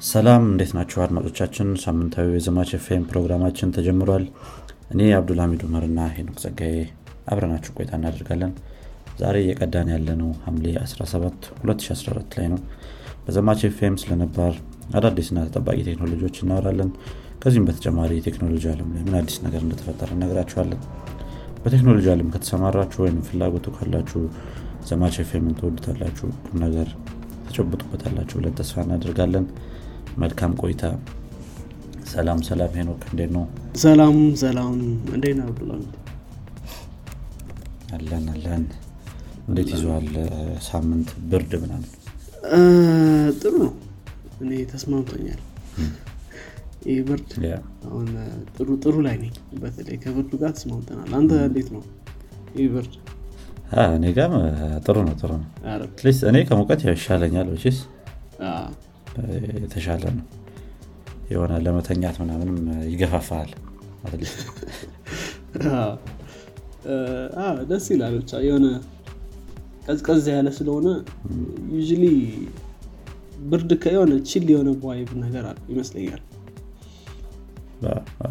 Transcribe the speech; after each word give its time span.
ሰላም 0.00 0.42
እንዴት 0.50 0.72
ናቸው 0.76 0.98
አድማጮቻችን? 1.04 1.68
ሳምንታዊ 1.82 2.28
የዘማች 2.34 2.70
ኤፍኤም 2.76 3.04
ፕሮግራማችን 3.08 3.72
ተጀምሯል። 3.76 4.24
እኔ 4.92 5.08
አብዱልሚድ 5.16 5.62
ኡመርና 5.66 6.00
ሄኖክ 6.16 6.36
ጸጋዬ 6.42 6.74
አብረናችሁ 7.28 7.72
ቆይታ 7.76 7.92
እናደርጋለን። 7.98 8.52
ዛሬ 9.18 9.36
እየቀዳን 9.44 9.88
ያለነው 9.94 10.30
ሐምሌ 10.44 10.66
17 10.84 11.48
2014 11.62 12.36
ላይ 12.38 12.46
ነው። 12.52 12.60
በዘማች 13.24 13.62
ኤፍኤም 13.68 13.96
ስለነባር 14.02 14.54
አዳዲስና 14.94 15.38
ተጠባቂ 15.48 15.78
ቴክኖሎጂዎች 15.88 16.36
እናወራለን። 16.44 16.90
ከዚህም 17.42 17.66
በተጨማሪ 17.68 18.12
የቴክኖሎጂ 18.18 18.64
አለም 18.72 18.92
ላይ 18.94 19.02
ምን 19.06 19.16
አዲስ 19.20 19.38
ነገር 19.46 19.60
እንደተፈጠረ 19.66 20.10
እነግራችኋለን። 20.16 20.80
በቴክኖሎጂ 21.64 22.06
አለም 22.14 22.30
ከተሰማራችሁ 22.34 23.00
ወይም 23.04 23.18
ፍላጎቱ 23.28 23.66
ካላችሁ 23.76 24.22
ዘማች 24.90 25.18
ኤፍኤምን 25.24 25.56
ትወዱታላችሁ 25.60 26.28
ቁም 26.46 26.58
ነገር 26.64 26.88
ተጨብጡበታላችሁ 27.48 28.36
ብለን 28.40 28.54
ተስፋ 28.58 28.76
እናደርጋለን 28.86 29.44
መልካም 30.18 30.52
ቆይታ። 30.60 30.82
ሰላም 32.12 32.38
ሰላም 32.48 32.70
ሄኖክ 32.78 33.02
እንዴት 33.10 33.30
ነው? 33.36 33.44
ሰላም 33.82 34.16
ሰላም። 34.42 34.76
እንዴት 35.14 35.34
ነው 35.40 35.48
ብሏል 35.58 35.82
አለን 37.96 38.24
አለን። 38.34 38.64
እንዴት 39.48 39.68
ይዘዋል 39.74 40.08
ሳምንት 40.68 41.10
ብርድ 41.30 41.52
ምናምን? 41.62 41.90
ጥሩ 43.40 43.52
ነው። 43.64 43.72
እኔ 44.42 44.50
ተስማምቶኛል። 44.72 45.40
ይህ 46.88 46.98
ብርድ 47.06 47.30
አሁን 47.86 48.08
ጥሩ 48.56 48.68
ጥሩ 48.84 48.96
ላይ 49.06 49.16
ነኝ። 49.22 49.32
በተለይ 49.62 49.96
ከብርዱ 50.04 50.32
ጋር 50.42 50.52
ተስማምተናል። 50.58 51.10
አንተ 51.18 51.32
እንዴት 51.48 51.68
ነው 51.74 51.82
ይህ 52.56 52.68
ብርድ? 52.74 52.92
እኔ 53.94 54.04
ጋም 54.18 54.34
ጥሩ 54.86 54.96
ነው 55.08 55.14
ጥሩ 55.22 55.30
ነው። 55.36 55.48
እኔ 56.30 56.36
ከሙቀት 56.50 56.82
ያው 56.86 56.94
ይሻለኛል 56.96 57.48
ችስ 57.64 57.78
የተሻለ 59.58 60.04
ነው። 60.16 60.26
የሆነ 61.30 61.52
ለመተኛት 61.64 62.16
ምናምንም 62.22 62.58
ይገፋፋል። 62.90 63.50
ደስ 67.70 67.86
ይላል። 67.92 68.14
ብቻ 68.18 68.32
የሆነ 68.44 68.66
ቀዝቀዝ 69.86 70.26
ያለ 70.30 70.48
ስለሆነ 70.56 70.88
usually 71.74 72.04
ብርድ 73.50 73.70
ከየሆነ 73.82 74.12
chill 74.28 74.46
የሆነ 74.52 74.70
vibe 74.84 75.10
ነገር 75.22 75.44
አለ 75.50 75.58
ይመስለኛል። 75.72 76.22
አ፣ 77.84 77.92
አ፣ 78.20 78.30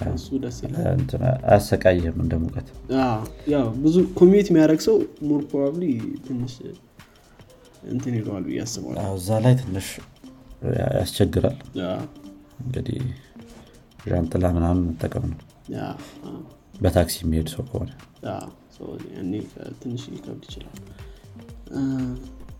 አ፣ 0.00 0.10
እሱ 0.14 0.28
ደስ 0.44 0.58
ይላል። 0.64 0.84
እንትን 0.94 1.22
አያሰቃይህም 1.28 2.18
እንደ 2.24 2.34
ሙቀት። 2.42 2.68
ብዙ 3.82 3.96
commute 4.18 4.48
የሚያደርግ 4.50 4.80
ሰው 4.86 4.96
more 5.28 5.42
probably 5.50 5.84
ትንሽ 6.26 6.54
እንትን 7.88 8.14
ይለዋል 8.18 8.44
ብዬ 8.46 8.58
አስባለሁ። 8.64 9.12
እዛ 9.16 9.38
ላይ 9.44 9.54
ትንሽ 9.60 9.88
ያስቸግራል። 10.96 11.58
እንግዲህ 12.62 12.98
ዣንጥላ 14.10 14.46
ምናምን 14.56 14.82
መጠቀም 14.88 15.24
ነው። 15.30 15.38
በታክሲ 16.80 17.16
የሚሄድ 17.22 17.48
ሰው 17.54 17.64
ከሆነ። 17.70 17.90
ትንሽ 19.80 20.02
ሊከብድ 20.12 20.42
ይችላል። 20.48 20.76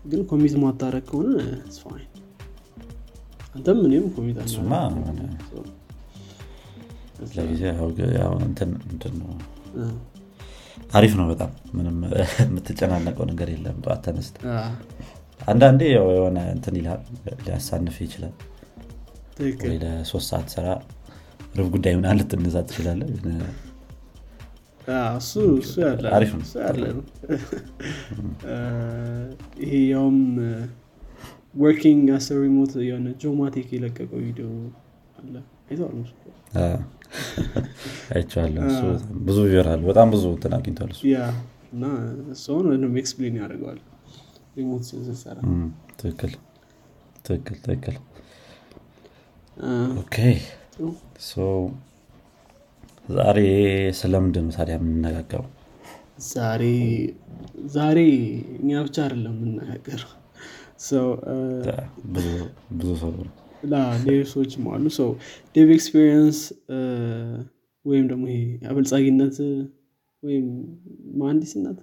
ግን 0.05 0.21
commute 0.29 0.53
ማታረግ 0.61 1.03
ከሆነ 1.09 1.31
fine። 1.77 2.07
አንተም 3.55 3.79
እኔም 3.87 4.05
ኮሚት 4.15 4.37
ለጊዜ 7.37 7.63
አሪፍ 10.91 11.13
ነው 11.19 11.25
በጣም 11.29 11.49
ምንም 11.75 11.97
የምትጨናነቀው 12.41 13.25
ነገር 13.29 13.49
የለም 13.53 13.77
ጠዋት 13.83 14.01
ተነስተ 14.05 14.37
አንዳንዴ 15.41 15.81
የሆነ 15.91 16.39
እንትን 16.55 16.75
ይልሃል 16.79 17.01
ሊያሳንፍ 17.45 17.95
ይችላል። 18.03 18.33
ለሶስት 19.83 20.27
ሰዓት 20.31 20.47
ስራ 20.55 20.65
ሩብ 21.55 21.67
ጉዳይ 21.75 21.93
ምናምን 21.97 22.17
ልትነሳ 22.19 22.57
ትችላለ 22.67 23.01
ግን 23.15 23.39
አዎ፣ 24.93 25.15
እሱ 25.19 25.33
ያለ 25.83 26.83
ነው። 26.91 27.03
ይሄ 29.63 29.73
ያውም 29.91 30.19
working 31.61 32.07
as 32.15 32.27
remote 32.41 32.73
የሆነ 32.87 33.07
ጆማቴክ 33.21 33.69
የለቀቀው 33.75 34.19
ቪዲዮ 34.25 34.47
አይቼዋለሁ። 38.11 38.63
ብዙ 39.25 39.37
viral 39.51 39.81
በጣም 39.87 40.07
ብዙ 40.13 40.23
እንትን 40.33 40.53
አግኝቷል 40.57 40.91
እና 41.73 41.83
እሱን 42.33 42.65
ወይም 42.71 42.95
explain 43.01 43.35
ያደርገዋል። 43.41 43.79
remote 44.57 44.85
እም፣ 45.47 45.61
ትክክል። 46.01 46.33
ትክክል 47.25 47.57
ትክክል። 47.65 47.97
okay። 50.01 50.15
ዛሬ 53.09 53.37
ስለምንድን 53.99 54.45
ነው 54.45 54.53
ታዲያ 54.57 54.75
የምንነጋገረው? 54.77 55.45
ዛሬ 56.29 56.63
ዛሬ 57.73 57.99
እኛ 58.57 58.71
ብቻ 58.87 58.97
አይደለም 59.05 59.35
የምናገረው 59.39 60.11
ሰው 60.81 61.07
ብዙ 62.75 62.89
ሰው 63.01 63.11
ሌሎች 63.13 63.40
ሰዎችም 64.31 64.63
አሉ። 64.71 64.85
ሰው 64.97 65.09
dev 65.55 65.69
experience 65.75 66.39
ወይም 67.85 68.05
ደግሞ 68.11 68.23
ይሄ 68.31 68.41
አበልጻጊነት 68.69 69.37
ወይም 70.23 70.47
መሀንዲስነት 71.19 71.77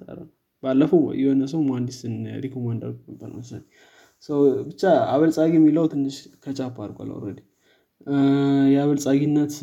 ባለፈው 0.63 1.03
የሆነ 1.21 1.43
ሰው 1.53 1.61
መሀንዲስን 1.69 2.15
recommend 2.45 2.83
አድርጎ 2.87 3.05
ነበር 3.13 3.31
መሰለኝ። 3.39 3.65
ብቻ 4.69 4.83
አበልጻጊ 5.13 5.53
የሚለው 5.59 5.85
ትንሽ 5.93 6.15
catch 6.43 6.67
up 6.67 6.77
አድርጓል 6.85 7.11
already 7.17 7.41
የአበልጻጊነት 8.73 9.55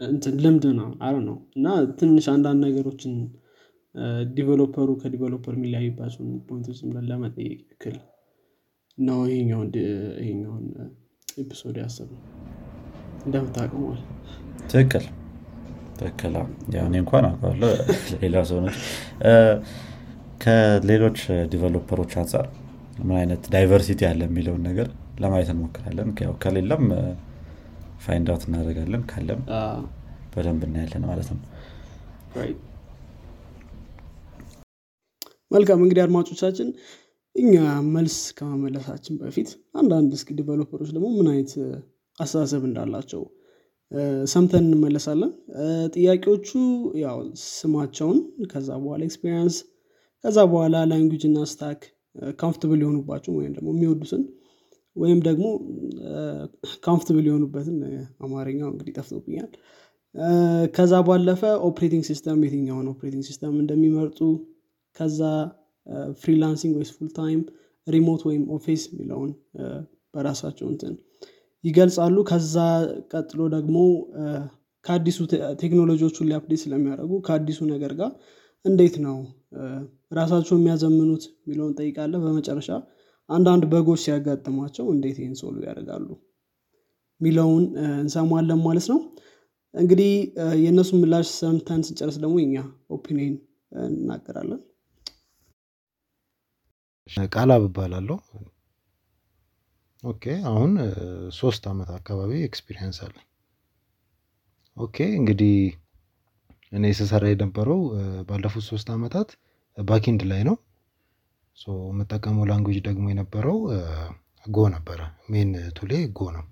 እንትን 0.00 0.34
ልምድ 0.44 0.64
ነው። 0.78 0.88
አረ 1.06 1.14
ነው 1.28 1.36
እና 1.56 1.66
ትንሽ 2.00 2.26
አንዳንድ 2.34 2.60
ነገሮችን 2.66 3.14
developer 4.34 4.88
ኡ 5.00 5.08
ከ 5.08 5.17
developer 5.17 5.54
የሚለያይባቸውን 5.56 6.30
point 6.46 6.64
ኦች 6.64 6.78
ለመጠየቅ 7.08 7.60
ያክል 7.66 7.96
ነው 8.98 9.18
ይሄኛውን 9.30 9.68
ይሄኛውን 10.20 10.64
episode 11.38 11.76
ያሰብነው። 11.82 12.22
እንደምታውቀው 13.26 13.82
ማለት 13.84 14.06
ትክክል። 14.70 15.04
ትክክል። 15.98 16.34
እኔ 16.82 16.94
እንኳን 17.02 17.24
አውቀዋለሁ። 17.28 17.70
ሌላ 18.22 18.42
ሰው 18.50 18.58
ነች 18.64 18.78
ከሌሎች 20.42 21.20
developer 21.52 21.94
ኦች 21.94 22.12
አንጻር 22.20 22.46
ምን 23.00 23.16
አይነት 23.20 23.42
diversity 23.54 24.00
አለ 24.08 24.20
የሚለውን 24.28 24.62
ነገር 24.68 24.88
ለማየት 25.20 25.50
እንሞክራለን። 25.54 26.10
ያው 26.24 26.34
ከሌለም 26.44 26.84
find 28.04 28.28
out 28.32 28.44
እናደርጋለን። 28.48 29.02
ካለም 29.10 29.40
በደንብ 30.32 30.62
እናያለን 30.68 31.04
ማለት 31.10 31.28
ነው። 31.32 31.40
መልካም 35.50 35.82
እንግዲህ 35.84 36.02
አድማጮቻችን 36.04 36.68
እኛ 37.38 37.54
መልስ 37.94 38.16
ከመመለሳችን 38.38 39.16
በፊት 39.20 39.48
አንዳንድ 39.74 40.10
እስኪ 40.16 40.36
developer 40.38 40.74
ኦች 40.74 40.90
ደግሞ 40.94 41.08
ምን 41.16 41.28
አይነት 41.32 41.52
አስተሳሰብ 42.18 42.62
እንዳላቸው 42.68 43.22
ሰምተን 44.32 44.64
እንመለሳለን። 44.68 45.30
ጥያቄዎቹ 45.94 46.48
ያው 47.02 47.18
ስማቸውን 47.50 48.18
ከዛ 48.50 48.68
በኋላ 48.82 49.00
experience 49.08 49.56
ከዛ 50.24 50.38
በኋላ 50.52 50.76
language 50.90 51.22
እና 51.28 51.38
stack 51.50 51.80
comfortable 52.38 52.80
የሆኑባቸው 52.82 53.32
ወይም 53.38 53.52
ደግሞ 53.56 53.68
የሚወዱትን 53.74 54.22
ወይም 54.96 55.18
ደግሞ 55.26 55.46
comfortable 56.86 57.24
የሆኑበትን 57.28 57.76
አማርኛው 58.24 58.68
እንግዲህ 58.72 58.94
ጠፍቶብኛል። 58.98 59.50
ከዛ 60.74 60.94
ባለፈ 61.08 61.42
operating 61.68 62.04
system 62.08 62.38
የትኛውን 62.46 62.86
operating 62.92 63.24
system 63.28 63.54
እንደሚመርጡ 63.62 64.20
ከዛ 64.96 65.20
freelancing 66.22 66.74
ወይስ 66.78 66.90
full 66.96 67.08
time 67.16 67.40
remote 67.86 68.22
ወይም 68.28 68.42
office 68.56 68.82
የሚለውን 68.90 69.30
በራሳቸው 70.14 70.66
እንትን 70.72 70.94
ይገልጻሉ። 71.64 72.16
ከዛ 72.28 72.56
ቀጥሎ 73.12 73.40
ደግሞ 73.54 73.76
ከአዲሱ 74.84 75.18
ቴክኖሎጂዎቹን 75.62 76.28
ሊ 76.30 76.38
update 76.38 76.60
ስለሚያደርጉ 76.64 77.12
ከአዲሱ 77.26 77.60
ነገር 77.72 77.92
ጋር 78.00 78.10
እንዴት 78.64 78.94
ነው 79.04 79.16
ራሳቸው 80.12 80.54
የሚያዘምኑት 80.56 81.24
የሚለውን 81.38 81.74
ጠይቃለን 81.78 82.22
በመጨረሻ 82.24 82.70
አንዳንድ 83.28 83.62
bug 83.72 83.84
ኦች 83.84 84.00
ሲያጋጥሟቸው 84.04 84.86
እንዴት 84.94 85.16
ይህን 85.20 85.34
solve 85.40 85.62
ያደርጋሉ 85.68 86.06
የሚለውን 87.20 87.64
እንሰማለን 87.96 88.60
ማለት 88.66 88.86
ነው። 88.92 88.98
እንግዲህ 89.74 90.10
እ፣ 90.42 90.48
የእነሱ 90.62 90.90
ምላሽ 91.00 91.28
ሰምተን 91.38 91.80
ስንጨርስ 91.86 92.16
ደግሞ 92.22 92.36
የኛ 92.42 92.56
opinion 92.96 93.34
እናገራለን 93.88 94.60
ካሌብ 97.32 97.62
እባላለሁ። 97.68 98.18
okay 100.02 100.22
አሁን 100.50 100.72
ሶስት 101.38 101.62
ዓመት 101.70 101.88
አካባቢ 101.96 102.32
experience 102.48 102.98
አለ 103.06 103.16
okay 104.76 104.96
እንግዲህ 105.16 105.54
እኔ 106.72 106.84
ስሰራ 106.98 107.24
የነበረው 107.30 107.80
ባለፉት 108.28 108.64
ሶስት 108.68 108.88
ዓመታት 108.94 109.28
backend 109.78 110.22
ላይ 110.30 110.42
ነው። 110.48 110.56
so 111.58 111.66
የምጠቀመው 111.88 112.44
language 112.50 112.78
ደግሞ 112.86 113.04
የነበረው 113.10 113.58
Go 114.46 114.66
ነበረ። 114.74 115.00
main 115.32 115.50
tool 115.76 115.92
ኤ 116.18 116.25
Go 116.25 116.30
ነው። 116.36 116.44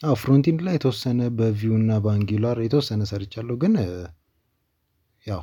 አዎ 0.00 0.14
frontend 0.22 0.60
ላይ 0.64 0.74
የተወሰነ 0.76 1.20
በ 1.36 1.51
Vue 1.51 1.74
እና 1.78 1.92
በ 2.04 2.16
Angular 2.16 2.56
የተወሰነ 2.62 3.02
ሰርቻለሁ፣ 3.10 3.56
ግን 3.62 3.74
ያው 5.26 5.42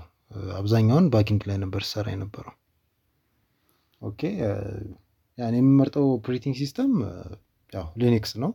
አብዛኛውን 0.58 1.06
backend 1.14 1.42
ላይ 1.50 1.58
ነበር 1.64 1.82
ስሰራ 1.88 2.08
የነበረው። 2.14 2.56
okay 4.02 4.22
ያን 5.38 5.56
የምመርጠው 5.58 6.06
operating 6.16 6.56
system 6.62 6.92
ያው 7.74 7.86
Linux 8.02 8.34
ነው። 8.44 8.52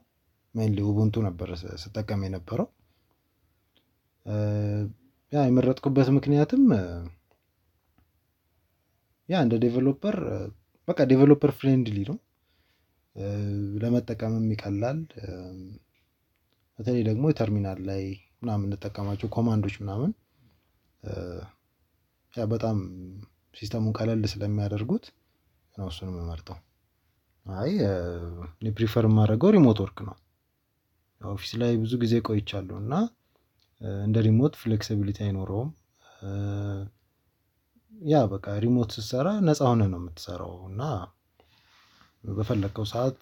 mainly 0.55 0.79
Ubuntu 0.89 1.17
ነበር 1.27 1.49
ስጠቀም 1.83 2.21
የነበረው። 2.27 2.69
ያ 5.33 5.45
የመረጥኩበት 5.47 6.09
ምክንያትም 6.17 6.63
ያ 9.29 9.41
እንደ 9.45 9.55
developer 9.63 10.17
በቃ 10.89 11.01
developer 11.11 11.51
friendly 11.59 11.99
ነው፣ 12.11 12.17
ለመጠቀምም 13.83 14.47
ይቀላል። 14.55 14.99
በተለይ 16.79 17.03
ደግሞ 17.09 17.25
ተርሚናል 17.39 17.79
ላይ 17.89 18.03
ምናምን 18.41 18.63
የምንጠቀማቸው 18.63 19.29
command 19.37 19.62
ኦች 19.62 19.77
ምናምን 19.83 20.11
በጣም 22.35 22.77
system 23.55 23.79
ኡን 23.79 23.95
ቀለል 23.99 24.23
ስለሚያደርጉት 24.33 25.05
ነው 25.75 25.87
እሱን 25.91 26.09
የምመርጠው። 26.11 26.59
አይ 27.47 27.71
እኔ 28.57 28.67
prefer 28.77 29.05
የማደርገው 29.09 29.51
remote 29.57 29.79
work 29.83 29.99
ነው። 30.09 30.17
office 31.21 31.53
ላይ 31.61 31.73
ብዙ 31.83 31.93
ጊዜ 32.03 32.15
ቆይቻለሁ 32.27 32.77
እና 32.83 32.95
እንደ 34.01 34.19
remote 34.27 34.55
flexibility 34.61 35.19
አይኖረውም። 35.27 35.71
ያ 37.93 38.19
በቃ 38.33 38.47
remote 38.65 38.91
ስትሰራ 38.97 39.29
ነፃ 39.47 39.61
ሆነ 39.71 39.83
ነው 39.93 40.01
የምትሰራው 40.01 40.55
እና 40.69 40.83
በፈለግከው 42.25 42.87
ሰዓት 42.93 43.19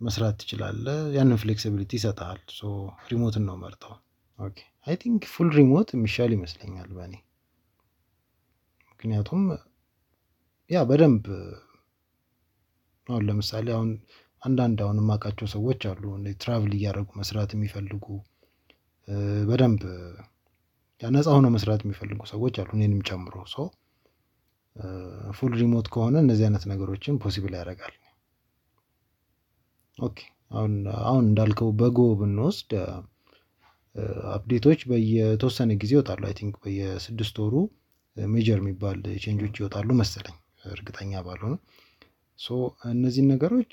መስራት 0.00 0.34
ትችላለህ። 0.40 0.98
ያንን 1.16 1.38
flexibility 1.42 1.92
ይሰጥሃል። 1.98 2.40
so 2.58 2.62
remote 3.10 3.35
ን 3.35 3.44
ነው 3.48 3.56
መርጠው። 3.62 3.94
okay 4.38 4.58
I 4.86 4.96
think 5.02 5.22
full 5.32 5.48
remote 5.56 5.88
የሚሻል 5.94 6.30
ይመስለኛል 6.36 6.90
በእኔ 6.96 7.14
ምክንያቱም 8.90 9.42
ያ 10.70 10.82
በደንብ 10.90 11.24
አሁን 13.06 13.24
ለምሳሌ 13.28 13.66
አሁን 13.74 13.90
አንዳንድ 14.42 14.78
አሁን 14.84 14.98
የማውቃቸው 15.00 15.46
ሰዎች 15.54 15.82
አሉ 15.90 16.02
travel 16.42 16.72
እያደረጉ 16.76 17.10
መስራት 17.20 17.50
የሚፈልጉ 17.56 18.06
በደንብ 19.48 19.82
ነፃ 21.02 21.26
ሆነው 21.36 21.50
መስራት 21.56 21.80
የሚፈልጉ 21.84 22.20
ሰዎች 22.32 22.54
አሉ 22.60 22.70
እኔንም 22.78 23.00
ጨምሮ 23.08 23.36
so 23.52 23.66
full 25.36 25.52
remote 25.60 25.86
ከሆነ 25.92 26.16
እነዚህ 26.24 26.44
አይነት 26.46 26.64
ነገሮችን 26.70 27.20
possible 27.22 27.52
ያደርጋል። 27.58 27.94
okay 29.98 30.18
አሁን 31.02 31.22
እንዳልከው 31.24 31.68
በ 31.80 31.90
Go 31.90 32.00
ብንወስድ 32.18 32.72
update 34.32 34.61
ኦች 34.61 34.80
በየተወሰነ 34.90 35.74
ጊዜ 35.82 35.92
ይወጣሉ። 35.96 36.22
I 36.28 36.34
think 36.38 36.54
በየስድስት 36.64 37.36
ወሩ 37.42 37.54
major 38.16 38.58
የሚባል 38.60 38.98
change 39.22 39.41
ኦች 39.41 39.54
ይወጣሉ 39.60 39.88
መሰለኝ 40.00 40.36
እርግጠኛ 40.70 41.22
ባልሆንም። 41.26 41.60
so 42.38 42.56
እነዚህን 42.90 43.28
ነገሮች 43.32 43.72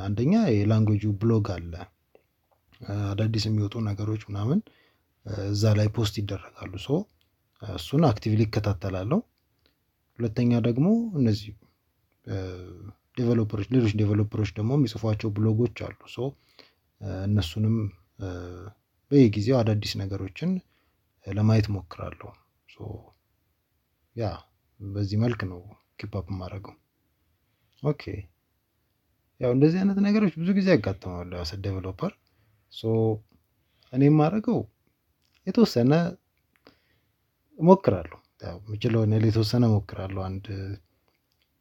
አንደኛ 0.00 0.34
የ 0.54 0.64
language 0.64 1.04
ኡ 1.20 1.29
blog 1.29 1.46
አለ 1.56 1.72
አዳዲስ 3.08 3.44
የሚወጡ 3.48 3.74
ነገሮች 3.88 4.22
ምናምን 4.28 4.58
እዛ 5.46 5.72
ላይ 5.78 5.88
post 5.96 6.14
ይደረጋሉ። 6.20 6.72
so 6.84 6.90
እሱን 7.62 8.02
actively 8.08 8.42
እከታተላለሁ። 8.46 9.18
ሁለተኛ 10.18 10.52
ደግሞ 10.68 10.86
እነዚህ 11.20 11.50
developer 13.16 13.52
ኦች 13.52 13.68
ሌሎች 13.74 13.92
developer 14.00 14.35
ኦች 14.35 14.50
ደግሞ 14.58 14.70
የሚጽፏቸው 14.78 15.30
ብሎጎች 15.36 15.78
አሉ። 15.86 15.98
so 16.14 16.18
እነሱንም 17.24 17.76
በየጊዜው 19.10 19.56
አዳዲስ 19.58 19.92
ነገሮችን 20.00 20.50
ለማየት 21.26 21.66
እሞክራለሁ። 21.70 22.28
so 22.68 22.78
ያ 24.16 24.28
በዚህ 24.80 25.18
መልክ 25.24 25.40
ነው 25.50 25.60
keep 25.98 26.12
up 26.20 26.28
የማደርገው። 26.32 26.74
okay 27.82 28.02
ያው 29.40 29.50
እንደዚህ 29.56 29.78
አይነት 29.82 29.98
ነገሮች 30.06 30.32
ብዙ 30.40 30.48
ጊዜ 30.58 30.68
ያጋጥማሉ 30.74 31.30
ያው 31.38 31.60
developer 31.66 32.12
so 32.72 32.82
እኔ 33.92 34.02
የማደርገው 34.08 34.58
የተወሰነ 35.46 35.92
እሞክራለሁ 37.58 38.18
ያው 38.42 38.56
የምችለውን 38.60 39.12
ያህል 39.14 39.24
የተወሰነ 39.28 39.64
እሞክራለሁ። 39.70 40.20
አንድ 40.28 40.46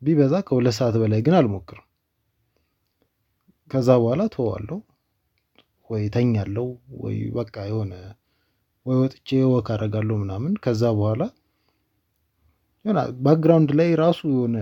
ቢበዛ 0.01 0.35
ከሁለት 0.47 0.75
ሰዓት 0.77 0.95
በላይ 1.01 1.21
ግን 1.25 1.35
አልሞክርም። 1.39 1.85
ከዛ 3.71 3.89
በኋላ 4.01 4.21
እተወዋለሁ 4.29 4.77
ወይ 5.89 6.01
እተኛለሁ 6.07 6.65
ወይ 7.03 7.17
በቃ 7.37 7.55
የሆነ 7.69 7.93
ወይ 8.85 8.97
ወጥቼ 9.01 9.29
walk 9.51 9.67
አደርጋለሁ 9.75 10.15
ምናምን 10.21 10.53
ከዛ 10.63 10.83
በኋላ 10.97 11.23
የሆነ 12.85 12.99
background 13.25 13.71
ላይ 13.79 13.89
ራሱ 14.01 14.19
የሆነ 14.33 14.57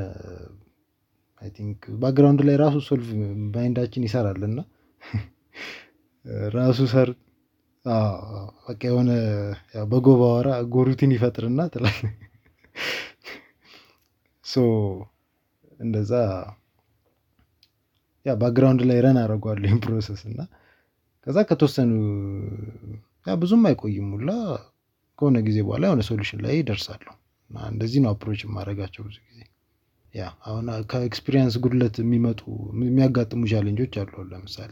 I 1.41 1.49
think 1.57 1.81
background 2.01 2.41
ላይ 2.47 2.55
ራሱ 2.61 2.75
solve 2.87 3.09
mind 3.55 3.74
ኣችን 3.74 4.05
ይሰራል 4.07 4.41
እና 4.47 4.59
ራሱ 6.57 6.79
ሰር 6.93 7.09
በቃ 8.65 8.81
የሆነ 8.89 9.11
በ 9.91 9.99
Go 9.99 10.07
ባወራ 10.21 10.49
goroutine 10.73 11.11
ይፈጥርና 11.15 11.61
ትላለህ። 11.73 12.13
so 14.45 14.63
እንደዛ 15.79 16.11
ያ 18.25 18.33
background 18.41 18.81
ላይ 18.89 18.97
run 19.05 19.17
አደርገዋለሁ 19.21 19.75
process 19.83 20.21
እና 20.29 20.39
ከዛ 21.27 21.39
ከተወሰኑ 21.47 21.91
ብዙም 23.37 23.63
አይቆይም 23.69 24.09
ሁላ 24.15 24.31
ከሆነ 25.19 25.37
ጊዜ 25.47 25.57
በኋላ 25.65 25.83
የሆነ 25.87 26.01
solution 26.07 26.39
ላይ 26.45 26.53
እደርሳለሁ። 26.57 27.13
እና 27.51 27.57
እንደዚህ 27.71 27.99
ነው 28.03 28.09
approach 28.13 28.41
የማደርጋቸው 28.45 29.01
ብዙ 29.07 29.17
ጊዜ። 29.27 29.39
ያ 30.13 30.25
አሁን 30.47 30.67
ከ 30.91 31.02
experience 31.02 31.55
ጉድለት 31.63 31.95
የሚመጡ 32.03 32.41
የሚያጋጥሙ 32.83 33.41
challenge 33.51 33.82
ኦች 33.82 33.95
አሉ። 34.01 34.23
ለምሳሌ 34.29 34.71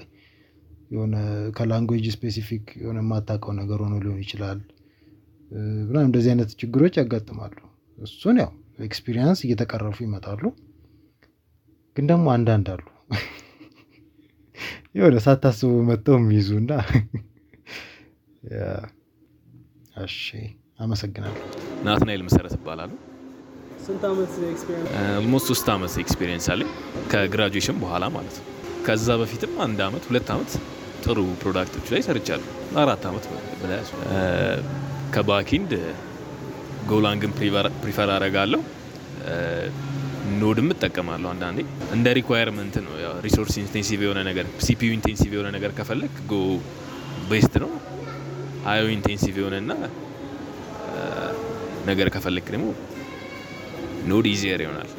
የሆነ 0.92 1.16
ከ 1.58 1.68
language 1.68 2.08
specific 2.16 2.66
የሆነ 2.82 3.00
የማታውቀው 3.04 3.54
ነገር 3.62 3.82
ሆኖ 3.86 3.96
ሊሆን 4.04 4.20
ይችላል። 4.24 4.60
ምናምን 5.88 6.08
እንደዚህ 6.08 6.32
አይነት 6.34 6.52
ችግሮች 6.62 6.96
ያጋጥማሉ። 7.02 7.58
እሱን 7.98 8.38
ያው 8.44 8.52
experience 8.88 9.42
እየተቀረፉ 9.46 9.98
ይመጣሉ። 10.06 10.44
ግን 11.96 12.08
ደግሞ 12.12 12.28
አንዳንድ 12.34 12.70
አሉ 12.74 12.84
የሆነ 14.98 15.16
ሳታስቡ 15.26 15.72
መጥተው 15.90 16.16
የሚይዙ 16.20 16.50
እና 16.62 16.72
እሺ 20.06 20.22
አመሰግናለሁ። 20.80 21.44
ናትናኤል 21.86 22.22
መሰረት 22.28 22.54
እባላለሁ።? 22.58 22.98
almost 25.18 25.48
ሶስት 25.52 25.68
ዓመት 25.74 25.94
experience 26.04 26.48
አለኝ 26.54 26.70
ከ 27.12 27.23
graduation 27.23 27.78
በኋላ 27.84 28.06
ማለት 28.16 28.36
ነው። 28.40 28.46
ከዛ 28.88 29.08
በፊትም 29.22 29.54
አንድ 29.66 29.80
ዓመት 29.88 30.04
ሁለት 30.10 30.28
ዓመት 30.36 30.52
ጥሩ 31.06 31.20
product 31.42 31.71
ኦች 31.71 31.88
ላይ 31.94 32.02
ሰርቻለሁ። 32.08 32.50
አራት 32.84 33.04
ዓመት 33.10 33.26
በላይ 33.62 33.80
ከ 35.16 35.28
backend 35.28 35.72
Golang 36.90 37.21
ን 37.21 37.32
prefer 37.82 38.10
አደርጋለሁ። 38.16 38.62
Node 40.36 40.59
ም 40.59 40.70
እጠቀማለሁ 40.74 41.30
አንዳንዴ 41.32 41.60
እንደ 41.96 42.08
requirement 42.18 42.67
ኡ 42.67 42.76
ነው። 42.86 42.94
resource 43.26 43.56
intensive 43.62 44.00
የሆነ 44.06 44.20
ነገር 44.30 44.46
CPU 44.66 44.90
intensive 44.98 45.32
የሆነ 45.36 45.50
ነገር 45.58 45.72
ከፈለግህ 45.80 46.14
Go 46.32 46.36
best 47.32 47.56
ነው። 47.64 47.72
IO 48.68 48.84
intensive 48.96 49.36
የሆነና 49.42 49.72
ነገር 51.88 52.08
ከፈለግህ 52.16 52.46
ደግሞ 52.54 52.68
Node 54.08 54.28
easier 54.32 54.62
ይሆናል። 54.66 54.90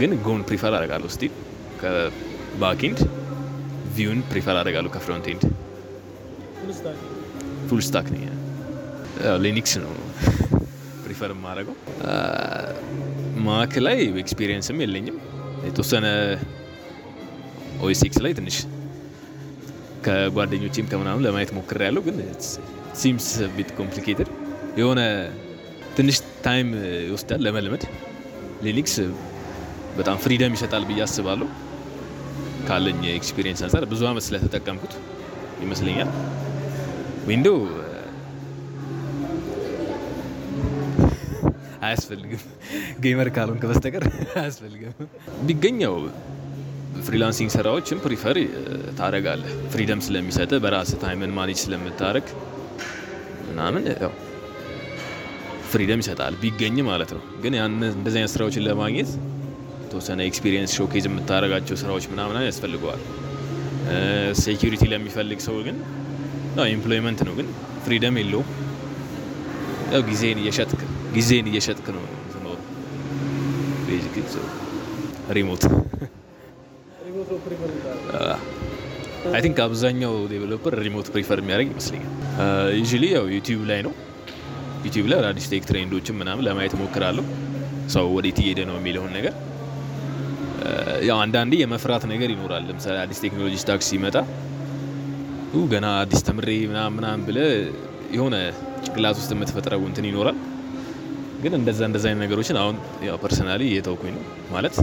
ግን 0.00 0.12
Go 0.26 0.34
ን 0.34 0.42
prefer 0.48 0.72
አደርጋለሁ 0.78 1.08
still 1.14 1.32
ከ 1.80 2.07
backend 2.07 3.00
Vue 3.96 4.10
ን 4.10 4.20
prefer 4.30 4.56
አደርጋለሁ 4.60 4.90
ከ 4.96 5.26
frontend 5.32 5.44
full 7.68 7.80
stack 7.86 8.06
ነኝ። 8.14 8.22
Linux 9.44 9.74
ነው 9.82 9.92
prefer 11.04 11.30
የማደርገው። 11.34 11.76
Mac 13.44 13.74
ላይ 13.86 13.98
experience 14.22 14.69
ም 14.69 14.78
የለኝም። 14.82 15.16
የተወሰነ 15.66 16.06
OS 17.84 18.07
X 18.07 18.18
ላይ 18.24 18.32
ትንሽ 18.38 18.56
ከጓደኞቼም 20.04 20.86
ከምናምን 20.90 21.22
ለማየት 21.26 21.50
ሞክሪያለሁ 21.58 22.02
ግን 22.06 22.16
seems 23.00 23.26
bit 23.54 23.70
complicated 23.78 24.28
የሆነ 24.80 25.00
ትንሽ 25.96 26.16
time 26.44 26.68
ይወስዳል 27.06 27.40
ለመልመድ። 27.46 27.84
Linux 28.64 28.94
በጣም 29.98 30.16
freedom 30.24 30.54
ይሰጣል 30.56 30.84
ብዬ 30.88 31.00
አስባለሁ። 31.06 31.48
ካለኝ 32.68 33.00
experience 33.16 33.60
አንጻር 33.64 33.84
ብዙ 33.90 34.02
አመት 34.10 34.24
ስለተጠቀምኩት 34.26 34.92
ይመስለኛል። 35.64 36.10
Windows 37.28 37.58
አያስፈልግም። 41.84 42.42
gamer 43.00 43.28
ካልሆንክ 43.36 43.64
በስተቀር 43.70 44.04
አያስፈልግም። 44.36 44.94
ቢገኝ 45.48 45.94
freelancing 47.06 47.50
ስራዎችን 47.54 47.98
ፕሪፈር 48.04 48.36
ታደረጋለህ 48.98 49.52
ፍሪደም 49.72 50.00
ስለሚሰጥ 50.06 50.52
በራስ 50.64 50.90
time 51.02 51.22
ን 51.22 51.32
manage 51.38 51.58
ስለምታደርግ 51.64 52.26
ምናምን 53.48 53.84
ያው 53.96 54.12
freedom 55.72 56.00
ይሰጣል። 56.02 56.34
ቢገኝ 56.42 56.76
ማለት 56.88 57.10
ነው። 57.16 57.22
ግን 57.42 57.54
እንደዚህ 57.92 58.18
አይነት 58.20 58.32
ስራዎችን 58.34 58.64
ለማግኘት 58.66 59.10
የተወሰነ 59.84 60.20
experience 60.28 60.72
showcase 60.78 61.04
የምታደርጋቸው 61.08 61.76
ስራዎች 61.82 62.04
ምናምን 62.12 62.46
ያስፈልገዋል። 62.48 63.02
security 64.42 64.84
ለሚፈልግ 64.92 65.40
ሰው 65.46 65.56
ግን 65.66 65.76
employment 66.68 67.20
ነው። 67.28 67.34
ግን 67.38 67.48
freedom 67.84 68.16
የለውም። 68.20 68.48
ያው 69.94 70.02
ጊዜን 70.08 70.38
እየሸጥክ 70.42 70.80
ጊዜን 71.14 71.46
እየሸጥክ 71.50 71.86
ነው 71.94 72.02
remote። 75.30 75.62
I 79.26 79.40
think 79.44 79.58
አብዛኛው 79.64 80.14
developer 80.32 80.74
remote 80.86 81.06
prefer 81.12 81.38
የሚያደርግ 81.42 81.68
ይመስለኛል። 81.72 82.10
usually 82.80 83.04
ያው 83.14 83.26
YouTube 83.34 83.62
ላይ 83.70 83.80
ነው። 83.86 83.92
YouTube 84.86 85.06
ላይ 85.10 85.18
አዳዲስ 85.20 85.46
tech 85.52 85.64
trend 85.70 85.91
ኦችን 85.91 86.16
ምናምን 86.20 86.44
ለማየት 86.48 86.74
እሞክራለሁ 86.80 87.24
ሰው 87.94 88.06
ወዴት 88.16 88.38
እየሄደ 88.42 88.60
ነው 88.70 88.76
የሚለውን 88.78 89.12
ነገር። 89.18 89.34
ያው 91.08 91.18
አንዳንዴ 91.24 91.54
የመፍራት 91.62 92.04
ነገር 92.12 92.28
ይኖራል። 92.34 92.64
ለምሳሌ 92.68 92.96
አዲስ 93.04 93.18
ቴክኖሎጂ 93.24 93.54
stack 93.62 93.82
ሲመጣ 93.88 94.16
ገና 95.72 95.86
አዲስ 96.02 96.20
ተምሬ 96.28 96.48
ምናምን 96.70 96.94
ምናምን 96.98 97.20
ብለህ 97.26 97.50
የሆነ 98.14 98.36
ጭንቅላት 98.84 99.16
ውስጥ 99.20 99.30
የምትፈጥረው 99.34 99.82
እንትን 99.88 100.06
ይኖራል 100.10 100.36
ግን 101.44 101.54
እንደዛ 101.58 101.80
እንደዛ 101.88 102.04
አይነት 102.08 102.22
ነገሮችን 102.24 102.56
አሁን 102.60 102.76
ያው 103.06 103.16
personally 103.22 103.62
እየተውኩኝ 103.68 104.12
ነው። 104.16 104.22
ማለት 104.52 104.76